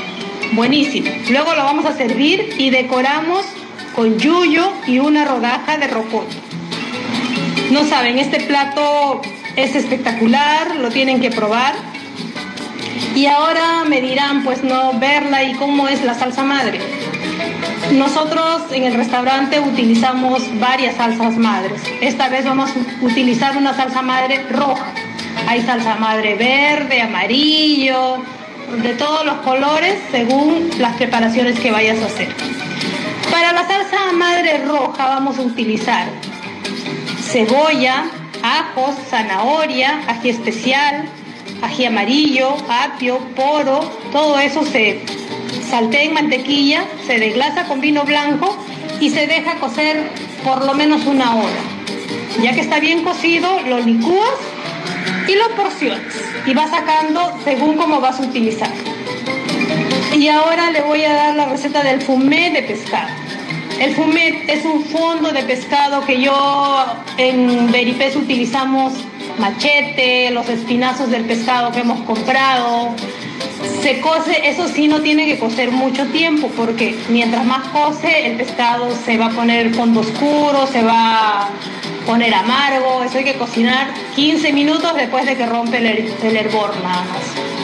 [0.50, 1.12] buenísimo.
[1.30, 3.46] Luego lo vamos a servir y decoramos
[3.94, 6.34] con yuyo y una rodaja de rocoto.
[7.70, 9.22] No saben, este plato
[9.56, 11.74] es espectacular, lo tienen que probar.
[13.14, 16.80] Y ahora me dirán, pues no, verla y cómo es la salsa madre.
[17.92, 21.80] Nosotros en el restaurante utilizamos varias salsas madres.
[22.00, 24.92] Esta vez vamos a utilizar una salsa madre roja.
[25.46, 28.22] Hay salsa madre verde, amarillo,
[28.82, 32.28] de todos los colores según las preparaciones que vayas a hacer.
[33.30, 36.08] Para la salsa madre roja vamos a utilizar
[37.22, 38.04] cebolla,
[38.42, 41.06] ajos, zanahoria, ají especial,
[41.62, 43.80] ají amarillo, apio, poro,
[44.12, 45.00] todo eso se
[45.68, 48.56] saltea en mantequilla, se desglasa con vino blanco
[49.00, 50.10] y se deja cocer
[50.44, 51.60] por lo menos una hora.
[52.42, 54.53] Ya que está bien cocido, lo licúas
[55.28, 56.00] y lo porcionas
[56.46, 58.70] y vas sacando según cómo vas a utilizar.
[60.14, 63.08] Y ahora le voy a dar la receta del fumé de pescado.
[63.80, 68.92] El fumet es un fondo de pescado que yo en Beripés utilizamos
[69.38, 72.94] machete, los espinazos del pescado que hemos comprado.
[73.82, 78.36] Se cose, eso sí no tiene que cocer mucho tiempo porque mientras más cose el
[78.36, 81.48] pescado se va a poner fondo oscuro, se va
[82.06, 86.74] poner amargo, eso hay que cocinar 15 minutos después de que rompe el, el hervor
[86.82, 87.54] nada más.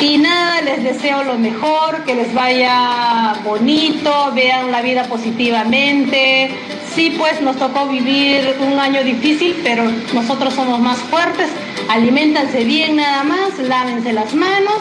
[0.00, 6.50] Y nada, les deseo lo mejor, que les vaya bonito, vean la vida positivamente.
[6.94, 11.48] Sí, pues nos tocó vivir un año difícil, pero nosotros somos más fuertes.
[11.88, 14.78] Aliméntanse bien nada más, lávense las manos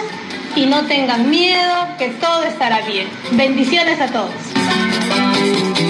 [0.56, 3.08] y no tengan miedo, que todo estará bien.
[3.32, 5.87] Bendiciones a todos.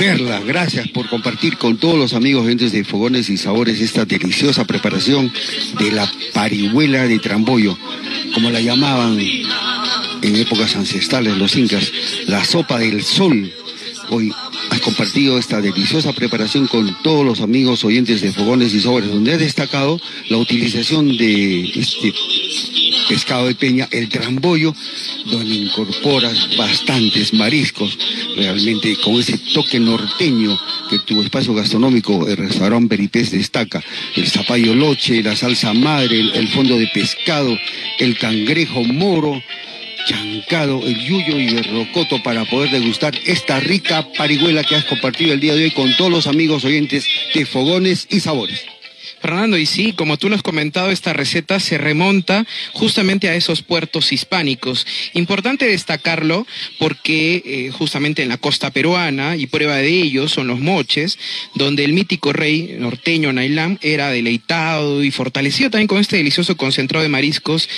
[0.00, 4.64] Verla, gracias por compartir con todos los amigos gentes de Fogones y Sabores esta deliciosa
[4.64, 5.30] preparación
[5.78, 7.76] de la parihuela de trambollo
[8.32, 11.92] como la llamaban en épocas ancestrales los incas,
[12.26, 13.52] la sopa del sol.
[14.08, 14.32] Hoy
[14.80, 19.38] compartido esta deliciosa preparación con todos los amigos oyentes de Fogones y Sobres, donde ha
[19.38, 22.12] destacado la utilización de este
[23.08, 24.74] pescado de peña, el trambollo,
[25.26, 27.98] donde incorporas bastantes mariscos,
[28.36, 30.56] realmente con ese toque norteño
[30.88, 33.82] que tu espacio gastronómico, el restaurante Beripés destaca,
[34.14, 37.56] el zapallo loche, la salsa madre, el, fondo de pescado,
[37.98, 39.42] el cangrejo moro,
[40.06, 45.32] chancado, el yuyo y el rocoto para poder degustar esta rica parihuela que has compartido
[45.32, 48.64] el día de hoy con todos los amigos oyentes de Fogones y Sabores.
[49.20, 53.62] Fernando, y sí, como tú lo has comentado, esta receta se remonta justamente a esos
[53.62, 54.86] puertos hispánicos.
[55.14, 56.46] Importante destacarlo
[56.78, 61.18] porque eh, justamente en la costa peruana, y prueba de ello son los moches,
[61.54, 67.02] donde el mítico rey norteño Nailán era deleitado y fortalecido también con este delicioso concentrado
[67.02, 67.68] de mariscos,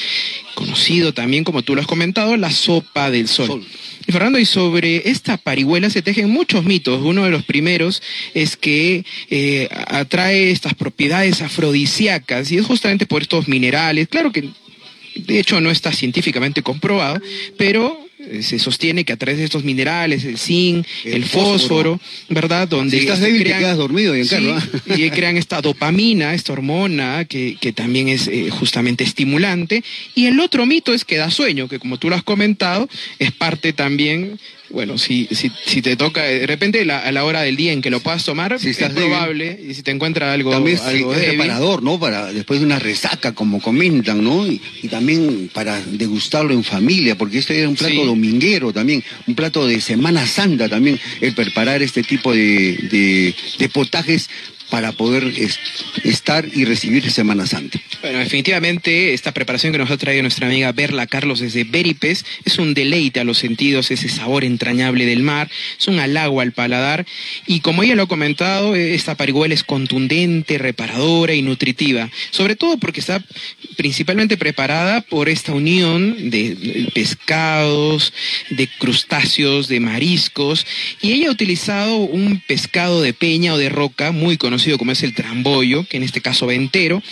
[0.55, 3.65] conocido también, como tú lo has comentado, la sopa del sol.
[4.09, 7.03] Fernando, y sobre esta parihuela se tejen muchos mitos.
[7.03, 8.03] Uno de los primeros
[8.35, 14.09] es que eh, atrae estas propiedades afrodisíacas y es justamente por estos minerales.
[14.09, 14.51] Claro que
[15.15, 17.21] De hecho, no está científicamente comprobado,
[17.59, 17.99] pero
[18.41, 22.69] se sostiene que a través de estos minerales, el zinc, el, fósforo, ¿verdad?
[22.69, 24.61] Donde si estás débil te quedas dormido, Giancarlo.
[24.61, 29.83] Sí, y crean esta dopamina, esta hormona que, que también es eh, justamente estimulante.
[30.15, 33.33] Y el otro mito es que da sueño, que como tú lo has comentado, es
[33.33, 34.39] parte también
[34.73, 37.91] bueno, si, si, si te toca, de repente a la hora del día en que
[37.91, 42.01] lo puedas tomar, es probable, y si te encuentras algo, también algo es reparador, ¿no?
[42.01, 44.47] Para después de una resaca, como comentan, ¿no?
[44.47, 49.67] Y, también para degustarlo en familia, porque este es un plato dominguero también, un plato
[49.67, 54.29] de Semana Santa también, el preparar este tipo de, de, de potajes
[54.73, 55.35] para poder
[56.03, 57.79] estar y recibir Semana Santa.
[58.01, 62.59] Bueno, definitivamente esta preparación que nos ha traído nuestra amiga Berla Carlos desde Beripes es
[62.59, 67.05] un deleite a los sentidos, ese sabor entrañable del mar, es un halago al paladar.
[67.47, 72.79] Y como ella lo ha comentado, esta parihuela es contundente, reparadora y nutritiva, sobre todo
[72.79, 73.23] porque está
[73.77, 78.15] principalmente preparada por esta unión de pescados,
[78.49, 80.67] de crustáceos, de mariscos.
[81.03, 85.03] Y ella ha utilizado un pescado de peña o de roca muy conocido como es
[85.03, 87.03] el tramboyo, que en este caso va entero.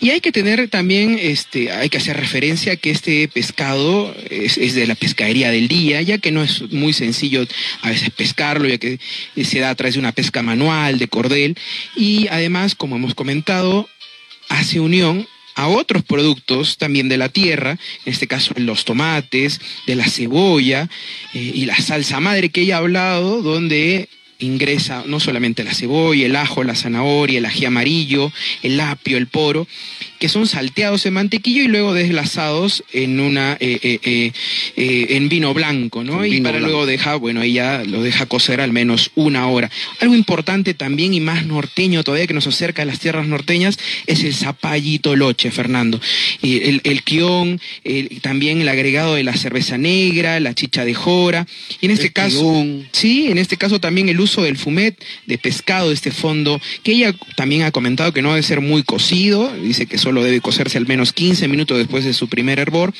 [0.00, 4.58] Y hay que tener también, este, hay que hacer referencia a que este pescado es,
[4.58, 7.46] es de la pescadería del día, ya que no es muy sencillo
[7.82, 8.98] a veces pescarlo, ya que
[9.42, 11.56] se da a través de una pesca manual, de cordel.
[11.96, 13.88] Y además, como hemos comentado,
[14.48, 15.26] hace unión
[15.58, 17.72] a otros productos también de la tierra,
[18.04, 20.88] en este caso los tomates, de la cebolla
[21.34, 26.26] eh, y la salsa madre que ella ha hablado, donde ingresa no solamente la cebolla,
[26.26, 29.66] el ajo, la zanahoria, el ají amarillo, el apio, el poro,
[30.18, 34.32] que son salteados en mantequillo y luego deslazados en una eh, eh,
[34.76, 36.24] eh, en vino blanco, ¿no?
[36.24, 39.70] y para luego deja, bueno, ella lo deja cocer al menos una hora.
[40.00, 44.24] Algo importante también y más norteño todavía que nos acerca a las tierras norteñas es
[44.24, 46.00] el zapallito loche, Fernando.
[46.42, 47.60] el, el quión,
[48.22, 51.46] también el agregado de la cerveza negra, la chicha de jora,
[51.80, 55.92] y en este caso, sí, en este caso también el uso del fumet de pescado,
[55.92, 59.98] este fondo, que ella también ha comentado que no debe ser muy cocido, dice que
[60.08, 62.94] solo debe cocerse al menos 15 minutos después de su primer hervor.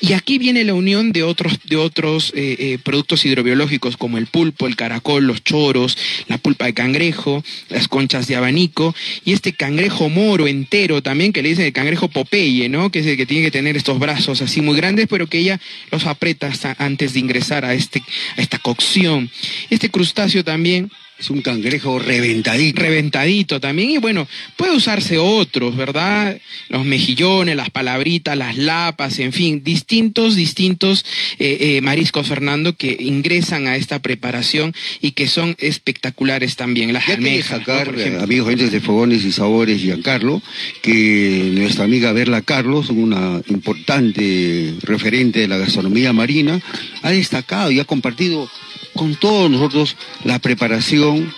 [0.00, 4.28] Y aquí viene la unión de otros, de otros eh, eh, productos hidrobiológicos como el
[4.28, 9.54] pulpo, el caracol, los choros, la pulpa de cangrejo, las conchas de abanico y este
[9.54, 12.92] cangrejo moro entero también, que le dicen el cangrejo Popeye, ¿no?
[12.92, 15.58] Que es el que tiene que tener estos brazos así muy grandes, pero que ella
[15.90, 18.04] los aprieta antes de ingresar a, este,
[18.36, 19.32] a esta cocción.
[19.68, 22.82] Este crustáceo también es un cangrejo reventadito.
[22.82, 23.90] Reventadito también.
[23.90, 26.38] Y bueno, puede usarse otros, ¿verdad?
[26.68, 31.06] Los mejillones, las palabritas, las lapas, en fin, distintos, distintos
[31.38, 36.92] eh, eh, mariscos, Fernando, que ingresan a esta preparación y que son espectaculares también.
[36.92, 37.60] Las almejas.
[37.60, 40.42] sacar, amigos oyentes de Fogones y Sabores, Giancarlo,
[40.82, 46.60] que nuestra amiga Berla Carlos, una importante referente de la gastronomía marina,
[47.02, 48.50] ha destacado y ha compartido
[48.96, 51.32] con todos nosotros la preparación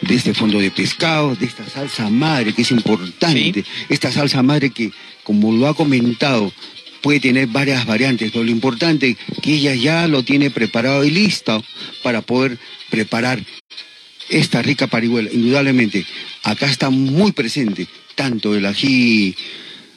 [0.00, 4.70] de este fondo de pescado, de esta salsa madre que es importante, esta salsa madre
[4.70, 6.52] que, como lo ha comentado,
[7.00, 11.10] puede tener varias variantes, pero lo importante es que ella ya lo tiene preparado y
[11.10, 11.62] listo
[12.02, 12.58] para poder
[12.90, 13.42] preparar
[14.28, 15.30] esta rica parihuela.
[15.32, 16.06] Indudablemente,
[16.42, 19.34] acá está muy presente tanto el ají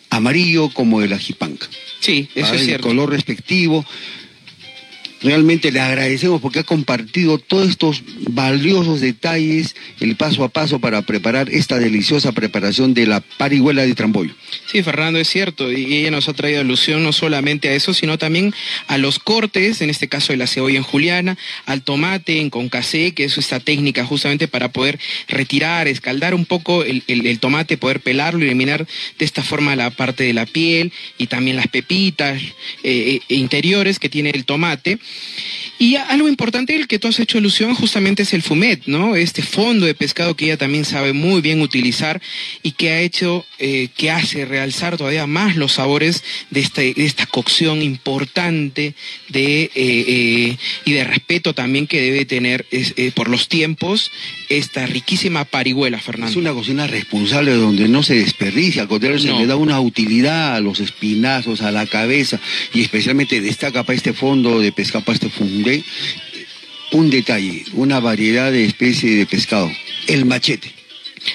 [0.09, 1.67] amarillo como el ají panca.
[1.99, 2.89] Sí, eso es cierto.
[2.89, 3.85] El color respectivo,
[5.21, 11.01] Realmente le agradecemos porque ha compartido todos estos valiosos detalles, el paso a paso para
[11.01, 14.33] preparar esta deliciosa preparación de la parihuela de tramboyo.
[14.67, 15.71] Sí, Fernando, es cierto.
[15.71, 18.53] Y ella nos ha traído alusión no solamente a eso, sino también
[18.87, 23.13] a los cortes, en este caso de la cebolla en juliana, al tomate en concasé,
[23.13, 28.43] que es esta técnica justamente para poder retirar, escaldar un poco el, tomate, poder pelarlo
[28.43, 32.53] y eliminar de esta forma la parte de la piel y también las pepitas eh,
[32.83, 34.99] eh, interiores que tiene el tomate.
[35.79, 39.15] Y algo importante el que tú has hecho alusión justamente es el fumet, ¿no?
[39.15, 42.19] Este fondo de pescado que ella también sabe muy bien utilizar
[42.63, 47.05] y que ha hecho, eh, que hace realzar todavía más los sabores de, este, de
[47.05, 48.95] esta cocción importante
[49.29, 52.65] de, eh, eh, y de respeto también que debe tener
[53.13, 54.11] por los tiempos
[54.49, 56.31] esta riquísima parihuela, Fernando.
[56.31, 60.55] Es una cocina responsable donde no se desperdicia, al contrario, se le da una utilidad
[60.55, 62.39] a los espinazos, a la cabeza
[62.73, 65.83] y especialmente destaca para este fondo de pescado este fundé
[66.91, 69.71] un detalle, una variedad de especies de pescado,
[70.07, 70.71] el machete.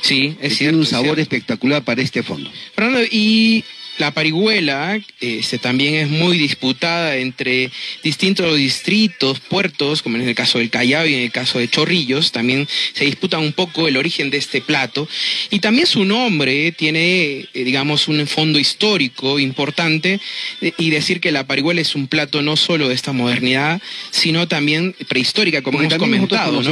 [0.00, 0.58] Sí, es cierto.
[0.58, 2.50] Tiene un sabor espectacular para este fondo.
[2.74, 3.64] Fernando, y
[3.98, 7.70] la parihuela este, también es muy disputada entre
[8.02, 12.32] distintos distritos, puertos, como en el caso del Callao y en el caso de Chorrillos,
[12.32, 15.08] también se disputa un poco el origen de este plato.
[15.50, 20.20] Y también su nombre tiene, eh, digamos, un fondo histórico importante
[20.60, 23.80] eh, y decir que la parihuela es un plato no solo de esta modernidad,
[24.10, 26.62] sino también prehistórica, como hemos comentado.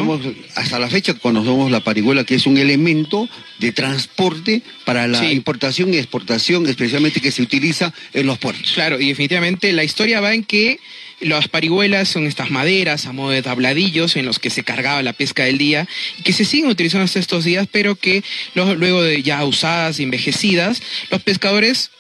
[0.55, 3.29] Hasta la fecha conocemos la parihuela, que es un elemento
[3.61, 8.73] de transporte para la importación y exportación, especialmente que se utiliza en los puertos.
[8.73, 10.81] Claro, y definitivamente la historia va en que
[11.21, 15.13] las parihuelas son estas maderas a modo de tabladillos en los que se cargaba la
[15.13, 15.87] pesca del día
[16.25, 20.83] que se siguen utilizando hasta estos días, pero que luego de ya usadas y envejecidas,
[21.11, 21.91] los pescadores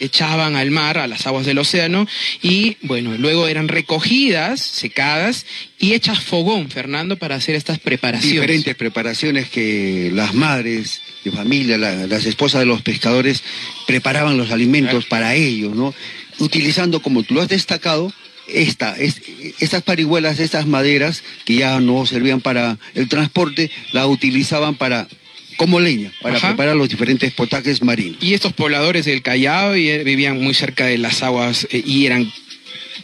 [0.00, 2.06] echaban al mar, a las aguas del océano,
[2.40, 5.44] y bueno, luego eran recogidas, secadas
[5.76, 8.40] y hechas fogón, Fernando, para hacer estas preparaciones.
[8.40, 13.42] Diferentes preparaciones que las madres de familia, las esposas de los pescadores
[13.86, 15.94] preparaban los alimentos para ellos, ¿no?
[16.38, 18.12] Utilizando, como tú lo has destacado,
[18.46, 25.06] esta, estas parihuelas, estas maderas que ya no servían para el transporte, las utilizaban para
[25.56, 28.22] como leña para preparar los diferentes potajes marinos.
[28.22, 32.32] Y estos pobladores del Callao eh, vivían muy cerca de las aguas eh, y eran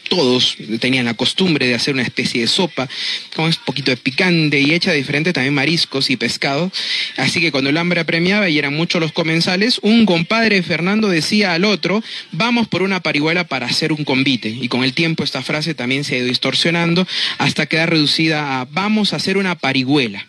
[0.09, 2.89] todos tenían la costumbre de hacer una especie de sopa
[3.35, 6.71] con un poquito de picante y hecha de diferente también mariscos y pescado.
[7.17, 11.55] Así que cuando el hambre apremiaba y eran muchos los comensales, un compadre Fernando decía
[11.55, 12.03] al otro,
[12.33, 14.49] vamos por una parihuela para hacer un convite.
[14.49, 17.07] Y con el tiempo esta frase también se ha ido distorsionando
[17.39, 20.27] hasta quedar reducida a vamos a hacer una parihuela.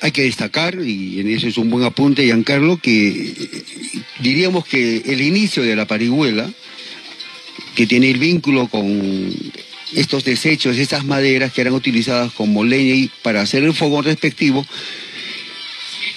[0.00, 3.34] Hay que destacar, y en eso es un buen apunte, Giancarlo, que
[4.18, 6.50] diríamos que el inicio de la parihuela,
[7.74, 9.32] que tiene el vínculo con
[9.94, 14.64] estos desechos, estas maderas que eran utilizadas como leña y para hacer el fogón respectivo,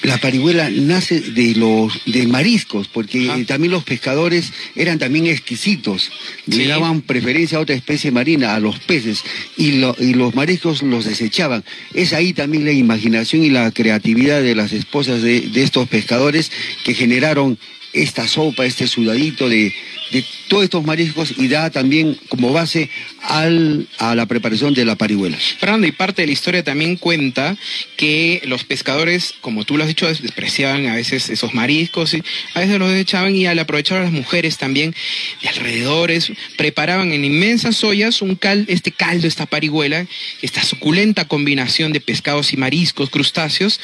[0.05, 6.11] la parihuela nace de los de mariscos, porque también los pescadores eran también exquisitos,
[6.45, 9.23] le daban preferencia a otra especie marina, a los peces,
[9.57, 11.63] y, los mariscos los desechaban.
[11.93, 16.51] Es ahí también la imaginación y la creatividad de las esposas de, de estos pescadores
[16.83, 17.57] que generaron
[17.95, 19.73] esta sopa, este sudadito de,
[20.11, 22.89] de todos estos mariscos y da también como base
[23.27, 25.37] a la preparación de la parihuela.
[25.37, 27.57] Fernando, y parte de la historia también cuenta
[27.97, 32.23] que los pescadores, como tú lo has dicho, despreciaban a veces esos mariscos, y
[32.53, 34.95] a veces los desechaban y al aprovechar a las mujeres también
[35.41, 40.05] de alrededores, preparaban en inmensas ollas un cal, este caldo, esta parihuela,
[40.41, 43.79] esta suculenta combinación de pescados y mariscos, crustáceos,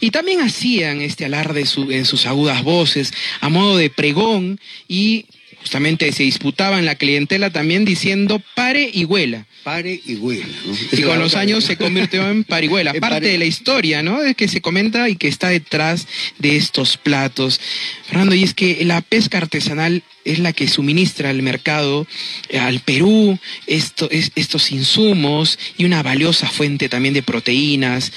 [0.00, 5.26] y también hacían este alarde en sus agudas voces, a modo de pregón y
[5.64, 9.46] justamente se disputaban la clientela también diciendo pare y huela.
[9.62, 10.44] Pare y huela.
[10.92, 12.92] Y con los años se convirtió en parihuela.
[12.92, 14.22] Parte de la historia, ¿no?
[14.22, 16.06] Es que se comenta y que está detrás
[16.38, 17.62] de estos platos.
[18.06, 22.06] Fernando, y es que la pesca artesanal es la que suministra al mercado,
[22.48, 28.12] eh, al Perú, estos insumos y una valiosa fuente también de proteínas,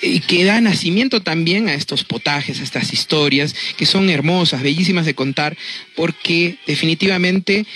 [0.00, 5.06] y que da nacimiento también a estos potajes, a estas historias, que son hermosas, bellísimas
[5.06, 5.56] de contar,
[5.96, 7.66] porque definitivamente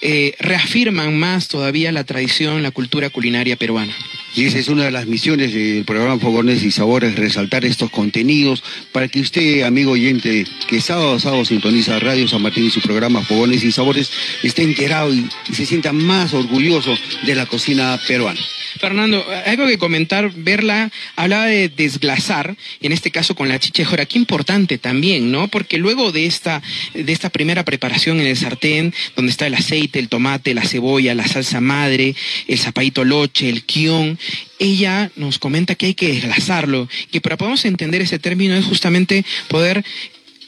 [0.00, 3.94] eh, reafirman más todavía la tradición, la cultura culinaria peruana.
[4.36, 8.64] Y esa es una de las misiones del programa Fogones y Sabores, resaltar estos contenidos
[8.90, 12.80] para que usted, amigo oyente, que sábado a sábado sintoniza Radio San Martín y su
[12.80, 14.10] programa Fogones y Sabores,
[14.42, 18.40] esté enterado y se sienta más orgulloso de la cocina peruana.
[18.78, 24.18] Fernando, algo que comentar, verla, hablaba de desglasar, en este caso con la chichejora, qué
[24.18, 25.48] importante también, ¿no?
[25.48, 26.62] Porque luego de esta,
[26.92, 31.14] de esta primera preparación en el sartén, donde está el aceite, el tomate, la cebolla,
[31.14, 32.14] la salsa madre,
[32.48, 34.18] el zapaito loche, el quión,
[34.58, 39.24] ella nos comenta que hay que desglasarlo, que para podamos entender ese término es justamente
[39.48, 39.84] poder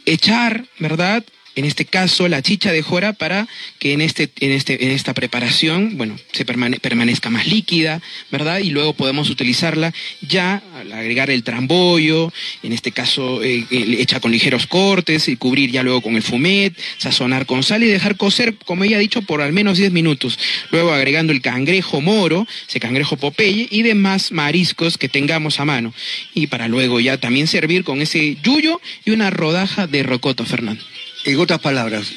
[0.05, 1.25] echar, ¿verdad?
[1.57, 3.49] En este caso la chicha de jora para
[3.79, 8.59] que en, este, en, este, en esta preparación, bueno, se permanezca más líquida, ¿verdad?
[8.59, 12.33] Y luego podemos utilizarla ya al agregar el trambollo,
[12.63, 16.79] en este caso eh, hecha con ligeros cortes y cubrir ya luego con el fumet,
[16.99, 20.39] sazonar con sal y dejar cocer, como ella ha dicho, por al menos 10 minutos.
[20.71, 25.95] Luego agregando el cangrejo moro, ese cangrejo popeye y demás mariscos que tengamos a mano.
[26.35, 30.85] Y para luego ya también servir con ese yuyo y una rodaja de rocoto, Fernando.
[31.27, 32.13] En otras palabras,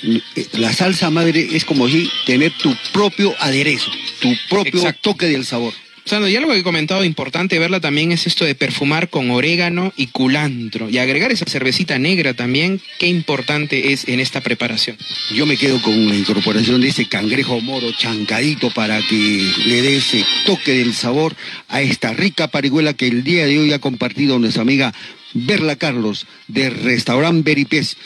[0.54, 3.90] la salsa madre es como si tener tu propio aderezo,
[4.22, 5.74] tu propio toque del sabor.
[6.06, 9.94] Sando, y algo que he comentado importante verla también es esto de perfumar con orégano
[9.98, 14.96] y culantro y agregar esa cervecita negra también, qué importante es en esta preparación.
[15.34, 19.98] Yo me quedo con la incorporación de ese cangrejo moro chancadito para que le dé
[19.98, 21.36] ese toque del sabor
[21.68, 24.94] a esta rica parihuela que el día de hoy ha compartido nuestra amiga
[25.34, 27.98] Berla Carlos de Restaurant Beripés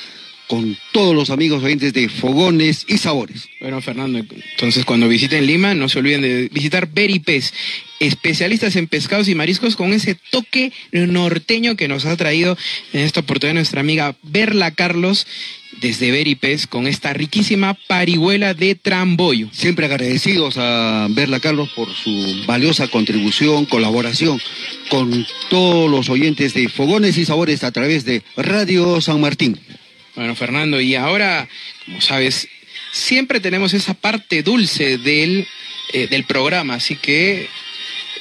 [0.53, 3.49] con todos los amigos oyentes de Fogones y Sabores.
[3.59, 7.55] Bueno, Fernando, entonces cuando visiten Lima, no se olviden de visitar Beripes,
[7.99, 12.55] especialistas en pescados y mariscos con ese toque norteño que nos ha traído
[12.93, 15.25] en esta oportunidad nuestra amiga Berla Carlos
[15.81, 19.49] desde Beripes con esta riquísima parihuela de tramboyo.
[19.53, 24.39] Siempre agradecidos a Berla Carlos por su valiosa contribución, colaboración
[24.89, 29.59] con todos los oyentes de Fogones y Sabores a través de Radio San Martín.
[30.15, 31.47] Bueno, Fernando, y ahora,
[31.85, 32.47] como sabes,
[32.91, 35.47] siempre tenemos esa parte dulce del,
[35.91, 37.49] eh, del programa, así que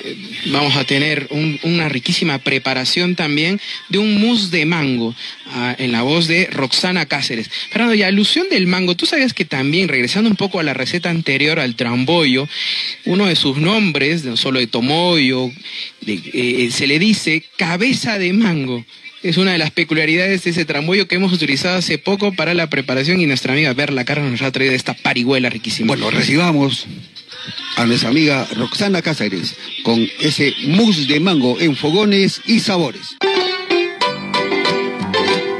[0.05, 0.17] eh,
[0.47, 5.15] vamos a tener una riquísima preparación también de un mousse de mango
[5.49, 7.51] ah, en la voz de Roxana Cáceres.
[7.71, 11.11] Fernando, y alusión del mango, tú sabes que también, regresando un poco a la receta
[11.11, 12.49] anterior, al tramboyo,
[13.05, 15.53] uno de sus nombres, no solo de tomoyo,
[16.07, 18.83] eh, se le dice cabeza de mango
[19.23, 22.69] es una de las peculiaridades de ese tramboyo que hemos utilizado hace poco para la
[22.69, 25.89] preparación y nuestra amiga Berla Carlos nos ha traído esta parihuela riquísima.
[25.89, 26.87] Bueno, recibamos
[27.77, 29.55] a nuestra amiga Roxana Cáceres
[29.85, 33.17] con ese mousse de mango en fogones y sabores.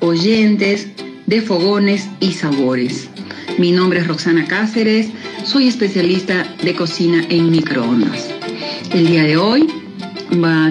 [0.01, 0.89] Oyentes
[1.27, 3.09] de fogones y sabores.
[3.59, 5.09] Mi nombre es Roxana Cáceres,
[5.45, 8.29] soy especialista de cocina en microondas.
[8.93, 9.67] El día de hoy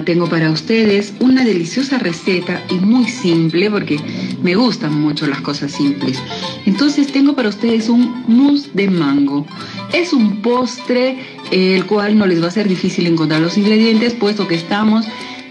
[0.04, 3.98] tengo para ustedes una deliciosa receta y muy simple porque
[4.42, 6.20] me gustan mucho las cosas simples.
[6.66, 9.46] Entonces tengo para ustedes un mousse de mango.
[9.92, 11.18] Es un postre
[11.52, 15.06] el cual no les va a ser difícil encontrar los ingredientes puesto que estamos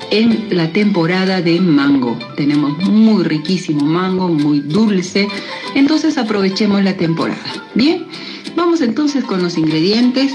[0.09, 2.19] en la temporada de mango.
[2.35, 5.29] Tenemos muy riquísimo mango, muy dulce.
[5.73, 7.39] Entonces aprovechemos la temporada.
[7.75, 8.05] Bien,
[8.57, 10.33] vamos entonces con los ingredientes.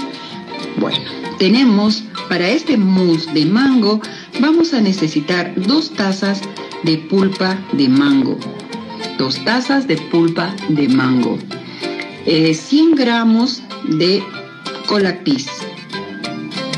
[0.79, 0.97] Bueno,
[1.37, 4.01] tenemos para este mousse de mango
[4.39, 6.41] vamos a necesitar dos tazas
[6.83, 8.37] de pulpa de mango.
[9.17, 11.37] Dos tazas de pulpa de mango.
[12.25, 14.21] 100 eh, gramos de
[14.87, 15.47] colapis.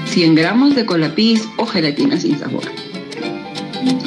[0.05, 2.63] 100 gramos de colapis o gelatina sin sabor.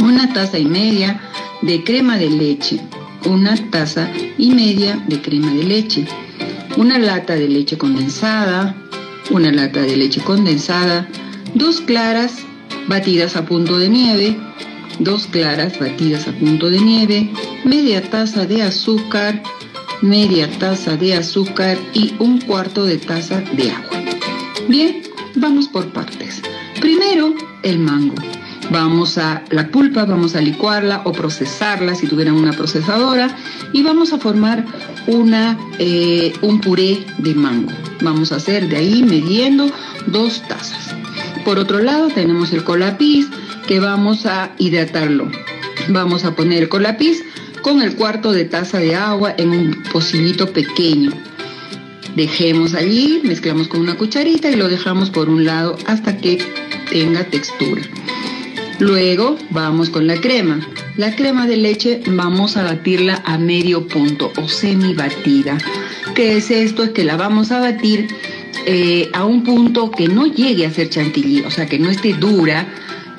[0.00, 1.20] Una taza y media
[1.62, 2.80] de crema de leche.
[3.24, 6.06] Una taza y media de crema de leche.
[6.76, 8.76] Una lata de leche condensada.
[9.30, 11.08] Una lata de leche condensada
[11.54, 12.34] dos claras
[12.88, 14.36] batidas a punto de nieve,
[14.98, 17.30] dos claras batidas a punto de nieve,
[17.64, 19.42] media taza de azúcar,
[20.00, 24.02] media taza de azúcar y un cuarto de taza de agua.
[24.68, 25.02] Bien,
[25.36, 26.42] vamos por partes.
[26.80, 28.14] Primero, el mango.
[28.70, 33.36] Vamos a la pulpa, vamos a licuarla o procesarla si tuvieran una procesadora
[33.72, 34.64] y vamos a formar
[35.06, 37.72] una, eh, un puré de mango.
[38.00, 39.70] Vamos a hacer de ahí midiendo
[40.06, 41.01] dos tazas.
[41.44, 43.26] Por otro lado tenemos el colapis
[43.66, 45.30] que vamos a hidratarlo.
[45.88, 47.24] Vamos a poner el colapis
[47.62, 51.12] con el cuarto de taza de agua en un pocillito pequeño.
[52.14, 56.38] Dejemos allí, mezclamos con una cucharita y lo dejamos por un lado hasta que
[56.90, 57.82] tenga textura.
[58.78, 60.60] Luego vamos con la crema.
[60.96, 65.56] La crema de leche vamos a batirla a medio punto o semi batida.
[66.14, 66.84] ¿Qué es esto?
[66.84, 68.08] Es que la vamos a batir
[68.66, 72.14] eh, a un punto que no llegue a ser chantilly, o sea, que no esté
[72.14, 72.66] dura,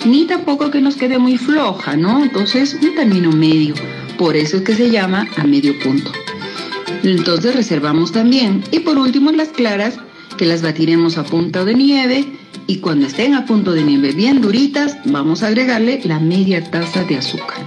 [0.05, 2.23] ni tampoco que nos quede muy floja, ¿no?
[2.23, 3.75] Entonces, un término medio.
[4.17, 6.11] Por eso es que se llama a medio punto.
[7.03, 8.63] Entonces reservamos también.
[8.71, 9.99] Y por último las claras,
[10.37, 12.25] que las batiremos a punto de nieve.
[12.65, 17.03] Y cuando estén a punto de nieve bien duritas, vamos a agregarle la media taza
[17.03, 17.57] de azúcar.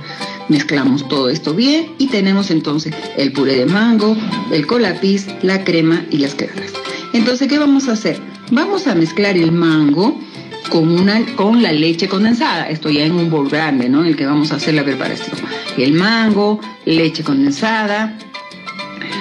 [0.48, 4.16] Mezclamos todo esto bien y tenemos entonces el puré de mango,
[4.52, 6.85] el colapis, la crema y las claras.
[7.16, 8.20] Entonces, ¿qué vamos a hacer?
[8.50, 10.20] Vamos a mezclar el mango
[10.68, 12.68] con, una, con la leche condensada.
[12.68, 14.02] Esto ya en un bol grande, ¿no?
[14.02, 15.34] En el que vamos a hacer la preparación.
[15.78, 18.18] El mango, leche condensada.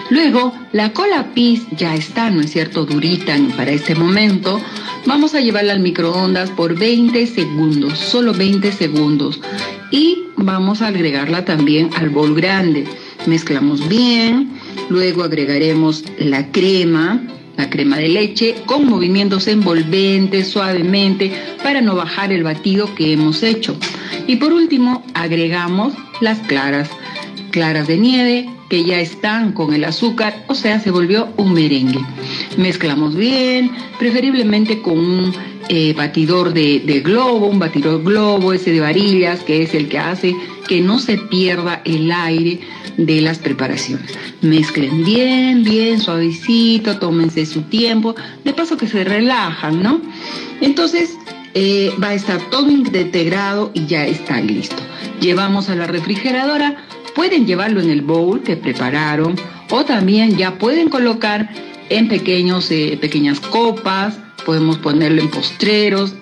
[0.10, 4.60] Luego, la cola pis ya está, ¿no es cierto?, durita para este momento.
[5.06, 9.40] Vamos a llevarla al microondas por 20 segundos, solo 20 segundos.
[9.90, 12.84] Y vamos a agregarla también al bol grande.
[13.26, 14.50] Mezclamos bien,
[14.90, 17.22] luego agregaremos la crema,
[17.58, 21.32] la crema de leche con movimientos envolventes suavemente
[21.64, 23.78] para no bajar el batido que hemos hecho.
[24.28, 26.90] Y por último agregamos las claras,
[27.56, 32.02] claras de nieve que ya están con el azúcar, o sea, se volvió un merengue.
[32.58, 35.34] Mezclamos bien, preferiblemente con un
[35.70, 40.36] eh, batidor de, globo, un batidor globo, ese de varillas, que es el que hace
[40.68, 42.60] que no se pierda el aire
[42.98, 44.12] de las preparaciones.
[44.42, 50.02] Mezclen bien, bien, suavecito, tómense su tiempo, de paso que se relajan, ¿no?
[50.60, 51.18] Entonces
[51.54, 54.84] eh, va a estar todo integrado y ya está listo.
[55.22, 56.86] Llevamos a la refrigeradora
[57.16, 59.36] pueden llevarlo en el bowl que prepararon
[59.72, 61.50] o también ya pueden colocar
[61.90, 66.14] en pequeños, eh, pequeñas copas, podemos ponerlo en postreros,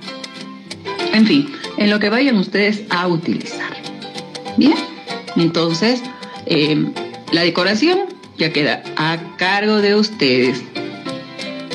[1.13, 3.73] en fin, en lo que vayan ustedes a utilizar.
[4.57, 4.75] Bien,
[5.35, 6.01] entonces
[6.45, 6.85] eh,
[7.31, 7.99] la decoración
[8.37, 10.63] ya queda a cargo de ustedes.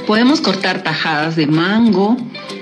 [0.07, 2.17] Podemos cortar tajadas de mango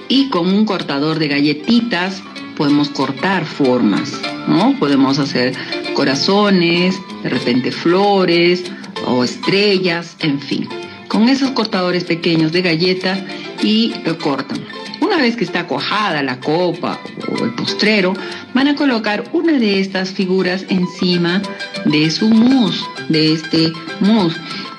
[0.09, 2.22] y con un cortador de galletitas
[2.57, 4.12] podemos cortar formas,
[4.48, 4.74] ¿no?
[4.78, 5.54] Podemos hacer
[5.97, 8.62] corazones, de repente flores
[9.07, 10.68] o estrellas, en fin.
[11.09, 13.18] Con esos cortadores pequeños de galletas
[13.62, 14.61] y lo cortan.
[15.01, 18.12] Una vez que está cuajada la copa o el postrero,
[18.53, 21.40] van a colocar una de estas figuras encima
[21.86, 24.36] de su mousse, de este mousse,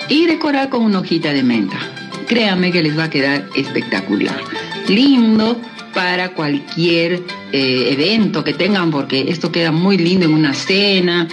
[0.09, 1.79] y decorar con una hojita de menta.
[2.27, 4.39] Créanme que les va a quedar espectacular.
[4.87, 5.59] Lindo
[5.97, 11.27] para cualquier eh, evento que tengan, porque esto queda muy lindo en una cena,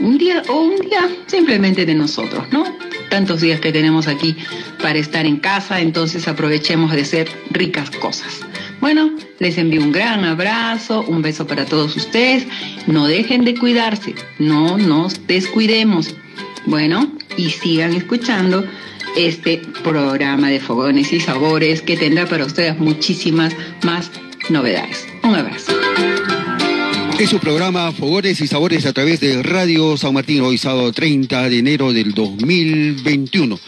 [0.00, 2.64] un día o un día simplemente de nosotros, ¿no?
[3.10, 4.34] Tantos días que tenemos aquí
[4.82, 8.40] para estar en casa, entonces aprovechemos de hacer ricas cosas.
[8.80, 12.44] Bueno, les envío un gran abrazo, un beso para todos ustedes.
[12.88, 16.16] No dejen de cuidarse, no nos descuidemos.
[16.66, 18.64] Bueno, y sigan escuchando
[19.18, 23.52] este programa de fogones y sabores que tendrá para ustedes muchísimas
[23.82, 24.12] más
[24.48, 25.06] novedades.
[25.24, 25.72] Un abrazo.
[27.18, 31.48] Es su programa Fogones y Sabores a través de Radio San Martín, hoy sábado 30
[31.48, 33.58] de enero del 2021.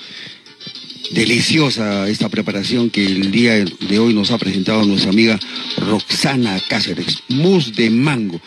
[1.11, 5.41] Deliciosa esta preparación que el día de hoy nos ha presentado nuestra amiga
[5.79, 8.41] Roxana Cáceres, mousse de mango.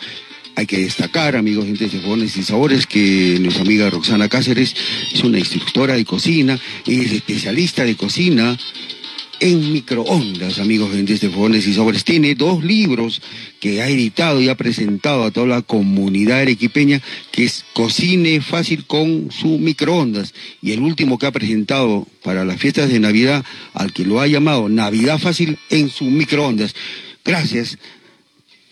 [0.56, 4.74] Hay que destacar, amigos de Fogones y Sabores, que nuestra amiga Roxana Cáceres
[5.12, 8.56] es una instructora de cocina, es especialista de cocina,
[9.40, 12.04] en microondas, amigos de Fogones y Sabores.
[12.04, 13.20] Tiene dos libros
[13.58, 17.02] que ha editado y ha presentado a toda la comunidad arequipeña,
[17.32, 20.34] que es Cocine Fácil con su microondas.
[20.62, 24.28] Y el último que ha presentado para las fiestas de Navidad, al que lo ha
[24.28, 26.76] llamado Navidad Fácil en su microondas.
[27.24, 27.76] Gracias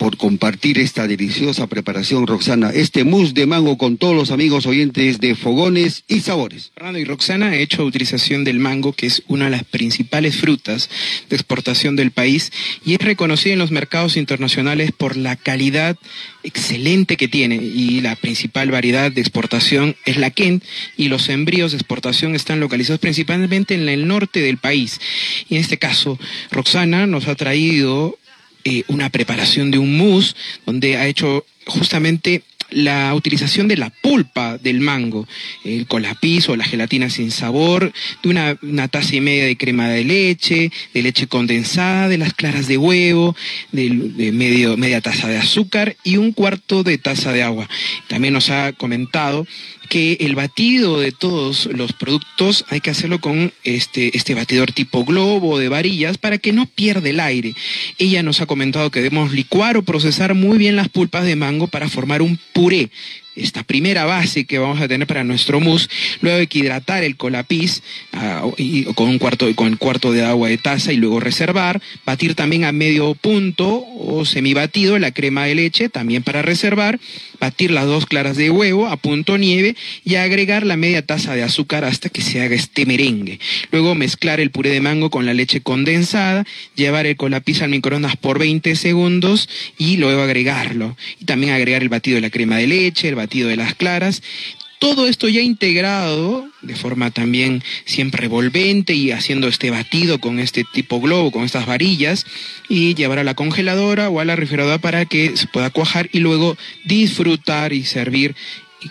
[0.03, 2.71] por compartir esta deliciosa preparación, Roxana.
[2.75, 6.73] Este mousse de mango con todos los amigos oyentes de Fogones y Sabores.
[6.75, 10.91] Fernando y Roxana ha hecho utilización del mango, que es una de las principales frutas
[11.31, 12.51] de exportación del país
[12.85, 15.97] y es reconocida en los mercados internacionales por la calidad
[16.43, 20.65] excelente que tiene y la principal variedad de exportación es la Kent
[20.97, 25.01] y los embrios de exportación están localizados principalmente en el norte del país.
[25.49, 26.19] Y en este caso,
[26.51, 28.19] Roxana nos ha traído
[28.65, 30.35] eh, una preparación de un mousse
[30.67, 32.43] donde ha hecho justamente
[32.73, 35.27] la utilización de la pulpa del mango,
[35.65, 37.93] el colapiz o la gelatina sin sabor,
[38.23, 42.33] de una, una, taza y media de crema de leche, de leche condensada, de las
[42.33, 43.37] claras de huevo,
[43.73, 47.69] de, de medio, media taza de azúcar y un cuarto de taza de agua.
[48.09, 49.47] También nos ha comentado
[49.89, 55.05] que el batido de todos los productos hay que hacerlo con este, este batidor tipo
[55.05, 57.55] globo de varillas para que no pierda el aire.
[57.99, 61.67] Ella nos ha comentado que debemos licuar o procesar muy bien las pulpas de mango
[61.67, 62.91] para formar un puré
[63.35, 65.89] esta primera base que vamos a tener para nuestro mousse,
[66.21, 68.43] luego hay que hidratar el colapiz ah,
[68.95, 72.65] con un cuarto con el cuarto de agua de taza y luego reservar, batir también
[72.65, 77.01] a medio punto o semibatido la crema de leche también para reservar,
[77.41, 81.43] batir las dos claras de huevo a punto nieve y agregar la media taza de
[81.43, 83.41] azúcar hasta que se haga este merengue.
[83.71, 88.17] Luego mezclar el puré de mango con la leche condensada, llevar el colapiz al microondas
[88.17, 90.97] por 20 segundos y luego agregarlo.
[91.21, 94.23] Y también agregar el batido de la crema de leche, el batido de las claras.
[94.79, 100.65] Todo esto ya integrado de forma también siempre revolvente y haciendo este batido con este
[100.73, 102.27] tipo globo, con estas varillas,
[102.69, 106.19] y llevar a la congeladora o a la refrigeradora para que se pueda cuajar y
[106.19, 108.35] luego disfrutar y servir
[108.81, 108.91] y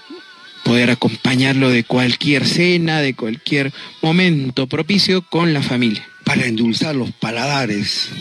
[0.63, 6.07] poder acompañarlo de cualquier cena, de cualquier momento propicio con la familia.
[6.23, 8.11] Para endulzar los paladares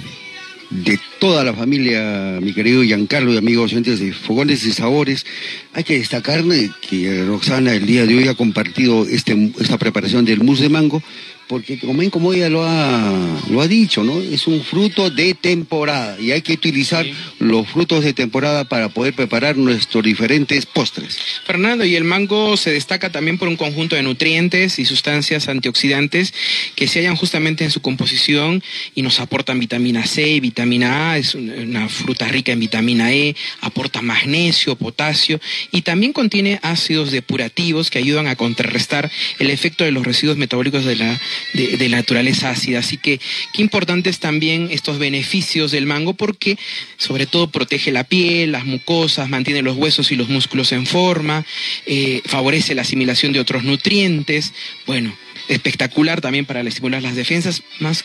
[0.70, 5.26] de toda la familia, mi querido Giancarlo y amigos oyentes de Fogones y Sabores,
[5.74, 6.44] hay que destacar
[6.88, 11.02] que Roxana el día de hoy ha compartido este, esta preparación del mousse de mango,
[11.50, 14.20] porque como, como ella lo ha, lo ha dicho, ¿no?
[14.20, 17.12] Es un fruto de temporada y hay que utilizar sí.
[17.40, 21.18] los frutos de temporada para poder preparar nuestros diferentes postres.
[21.44, 26.32] Fernando, y el mango se destaca también por un conjunto de nutrientes y sustancias antioxidantes
[26.76, 28.62] que se hallan justamente en su composición
[28.94, 33.34] y nos aportan vitamina C y vitamina A, es una fruta rica en vitamina E,
[33.60, 35.40] aporta magnesio, potasio
[35.72, 40.84] y también contiene ácidos depurativos que ayudan a contrarrestar el efecto de los residuos metabólicos
[40.84, 41.20] de la
[41.52, 42.78] de, naturaleza ácida.
[42.78, 43.20] Así que
[43.52, 46.58] qué importantes también estos beneficios del mango porque
[46.96, 51.44] sobre todo protege la piel, las mucosas, mantiene los huesos y los músculos en forma,
[51.86, 54.52] eh, favorece la asimilación de otros nutrientes.
[54.86, 55.16] Bueno,
[55.48, 58.04] espectacular también para estimular las defensas, más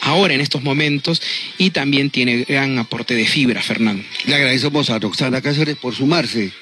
[0.00, 1.20] ahora en estos momentos
[1.58, 4.04] y también tiene gran aporte de fibra, Fernando.
[4.26, 6.52] Le agradecemos a Roxana Cáceres por sumarse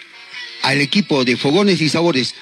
[0.63, 2.35] al equipo de Fogones y Sabores,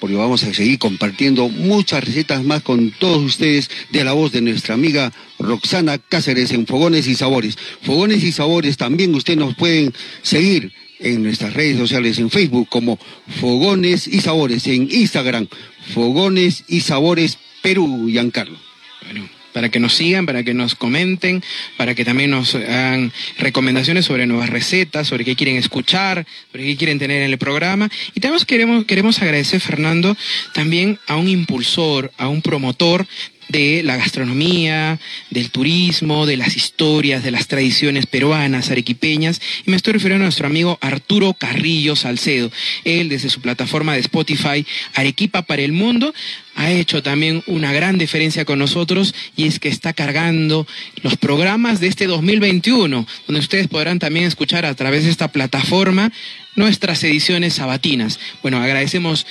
[0.00, 4.40] porque vamos a seguir compartiendo muchas recetas más con todos ustedes de la voz de
[4.40, 7.58] nuestra amiga Roxana Cáceres en Fogones y Sabores.
[7.82, 9.92] Fogones y Sabores también ustedes nos pueden
[10.22, 12.98] seguir en nuestras redes sociales, en Facebook como
[13.40, 15.46] Fogones y Sabores, en Instagram,
[15.94, 18.58] Fogones y Sabores Perú, Giancarlo.
[19.04, 21.42] Bueno para que nos sigan, para que nos comenten,
[21.76, 26.76] para que también nos hagan recomendaciones sobre nuevas recetas, sobre qué quieren escuchar, sobre qué
[26.76, 27.90] quieren tener en el programa.
[28.14, 30.16] Y también queremos, queremos agradecer, Fernando,
[30.54, 33.06] también a un impulsor, a un promotor
[33.50, 34.98] de la gastronomía,
[35.30, 40.26] del turismo, de las historias, de las tradiciones peruanas, arequipeñas, y me estoy refiriendo a
[40.26, 42.50] nuestro amigo Arturo Carrillo Salcedo.
[42.84, 46.14] Él, desde su plataforma de Spotify, Arequipa para el Mundo,
[46.54, 50.66] ha hecho también una gran diferencia con nosotros y es que está cargando
[51.02, 56.12] los programas de este 2021, donde ustedes podrán también escuchar a través de esta plataforma
[56.56, 58.20] nuestras ediciones sabatinas.
[58.42, 59.26] Bueno, agradecemos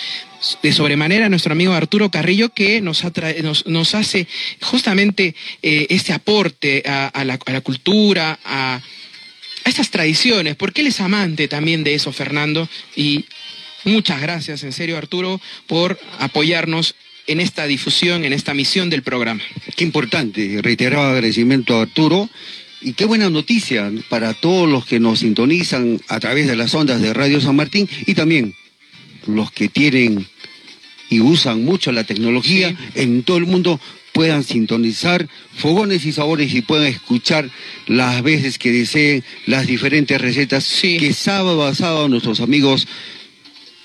[0.61, 3.03] de sobremanera nuestro amigo Arturo Carrillo que nos,
[3.65, 4.27] nos, hace
[4.61, 11.47] justamente eh, este aporte a, la, cultura, a, a estas tradiciones, porque él es amante
[11.47, 13.25] también de eso, Fernando, y
[13.83, 16.95] muchas gracias, en serio, Arturo, por apoyarnos
[17.27, 19.41] en esta difusión, en esta misión del programa.
[19.75, 22.29] Qué importante, reiterado agradecimiento a Arturo.
[22.81, 27.01] Y qué buena noticia para todos los que nos sintonizan a través de las ondas
[27.01, 28.55] de Radio San Martín y también
[29.35, 30.27] los que tienen
[31.09, 33.79] y usan mucho la tecnología en todo el mundo
[34.11, 37.49] puedan sintonizar fogones y sabores y puedan escuchar
[37.87, 42.87] las veces que deseen las diferentes recetas que sábado a sábado nuestros amigos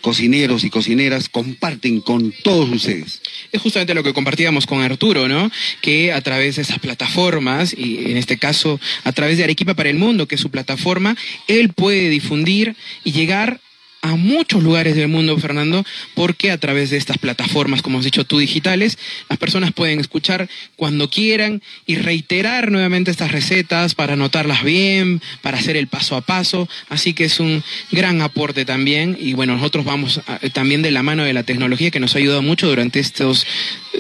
[0.05, 3.23] cocineros y cocineras comparten con todos ustedes.
[3.53, 5.51] Es justamente lo que compartíamos con Arturo, ¿no?
[5.81, 9.89] Que a través de esas plataformas, y en este caso a través de Arequipa para
[9.89, 11.17] el Mundo, que es su plataforma,
[11.49, 13.61] él puede difundir y llegar
[14.05, 15.83] a muchos lugares del mundo, Fernando,
[16.15, 18.99] porque a través de estas plataformas, como has dicho tú, digitales,
[19.31, 20.47] las personas pueden escuchar
[20.77, 26.21] cuando quieran y reiterar nuevamente estas recetas para anotarlas bien, para hacer el paso a
[26.21, 26.69] paso.
[26.91, 29.17] Así que es un gran aporte también.
[29.19, 30.21] Y bueno, nosotros vamos
[30.53, 33.47] también de la mano de la tecnología que nos ha ayudado mucho durante estos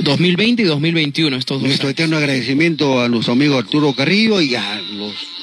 [0.02, 1.34] 2020 y 2021.
[1.34, 5.33] Estos Nuestro eterno agradecimiento a nuestro amigo Arturo Carrillo y a los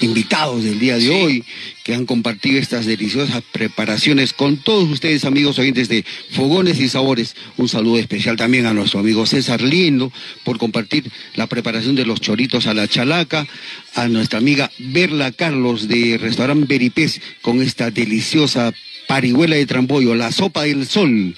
[0.00, 1.44] invitados del día de hoy
[1.84, 7.36] que han compartido estas deliciosas preparaciones con todos ustedes, amigos oyentes de Fogones y Sabores.
[7.56, 10.12] Un saludo especial también a nuestro amigo César Lindo
[10.44, 13.46] por compartir la preparación de los choritos a la chalaca,
[13.94, 18.72] a nuestra amiga Berla Carlos de Restaurante Beripés con esta deliciosa
[19.06, 21.36] parihuela de trambollo, la sopa del sol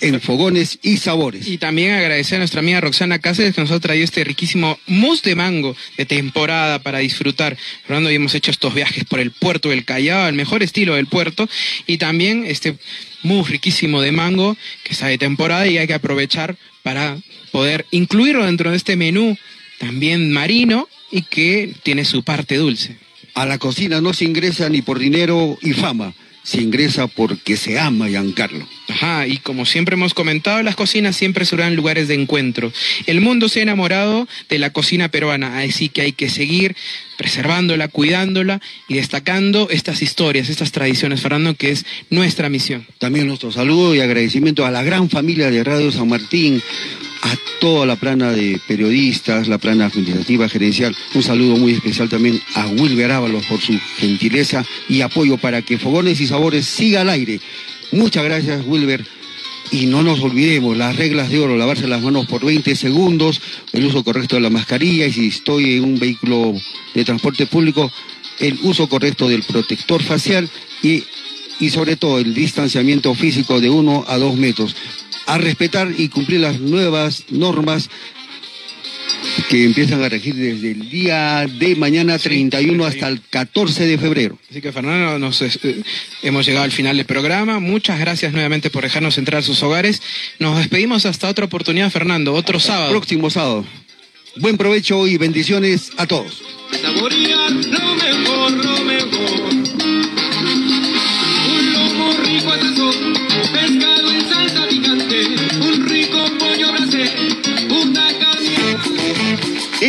[0.00, 1.46] en fogones y sabores.
[1.46, 5.22] Y también agradecer a nuestra amiga Roxana Cáceres que nos ha traído este riquísimo mousse
[5.22, 7.56] de mango de temporada para disfrutar.
[7.82, 11.06] Fernando, y hemos hecho estos viajes por el puerto del Callao, el mejor estilo del
[11.06, 11.48] puerto,
[11.86, 12.76] y también este
[13.22, 17.18] mousse riquísimo de mango que está de temporada y hay que aprovechar para
[17.52, 19.36] poder incluirlo dentro de este menú
[19.78, 22.96] también marino y que tiene su parte dulce.
[23.34, 26.14] A la cocina no se ingresa ni por dinero y fama
[26.50, 28.66] se ingresa porque se ama Giancarlo.
[28.88, 32.72] Ajá, y como siempre hemos comentado, las cocinas siempre serán lugares de encuentro.
[33.06, 36.74] El mundo se ha enamorado de la cocina peruana, así que hay que seguir
[37.16, 42.84] preservándola, cuidándola y destacando estas historias, estas tradiciones, Fernando, que es nuestra misión.
[42.98, 46.60] También nuestro saludo y agradecimiento a la gran familia de Radio San Martín,
[47.22, 50.96] a toda la plana de periodistas, la plana administrativa gerencial.
[51.14, 55.78] Un saludo muy especial también a Wilber Ábalos por su gentileza y apoyo para que
[55.78, 57.40] Fogones y Sabores siga al aire.
[57.92, 59.04] Muchas gracias, Wilber.
[59.72, 63.40] Y no nos olvidemos, las reglas de oro, lavarse las manos por 20 segundos,
[63.72, 66.54] el uso correcto de la mascarilla y si estoy en un vehículo
[66.92, 67.92] de transporte público,
[68.40, 70.48] el uso correcto del protector facial
[70.82, 71.04] y,
[71.60, 74.74] y sobre todo el distanciamiento físico de 1 a 2 metros
[75.30, 77.88] a respetar y cumplir las nuevas normas
[79.48, 84.38] que empiezan a regir desde el día de mañana 31 hasta el 14 de febrero.
[84.50, 85.82] Así que Fernando, nos, eh,
[86.22, 87.60] hemos llegado al final del programa.
[87.60, 90.02] Muchas gracias nuevamente por dejarnos entrar a sus hogares.
[90.40, 92.90] Nos despedimos hasta otra oportunidad, Fernando, otro sábado.
[92.90, 93.64] Próximo sábado.
[94.36, 96.42] Buen provecho y bendiciones a todos.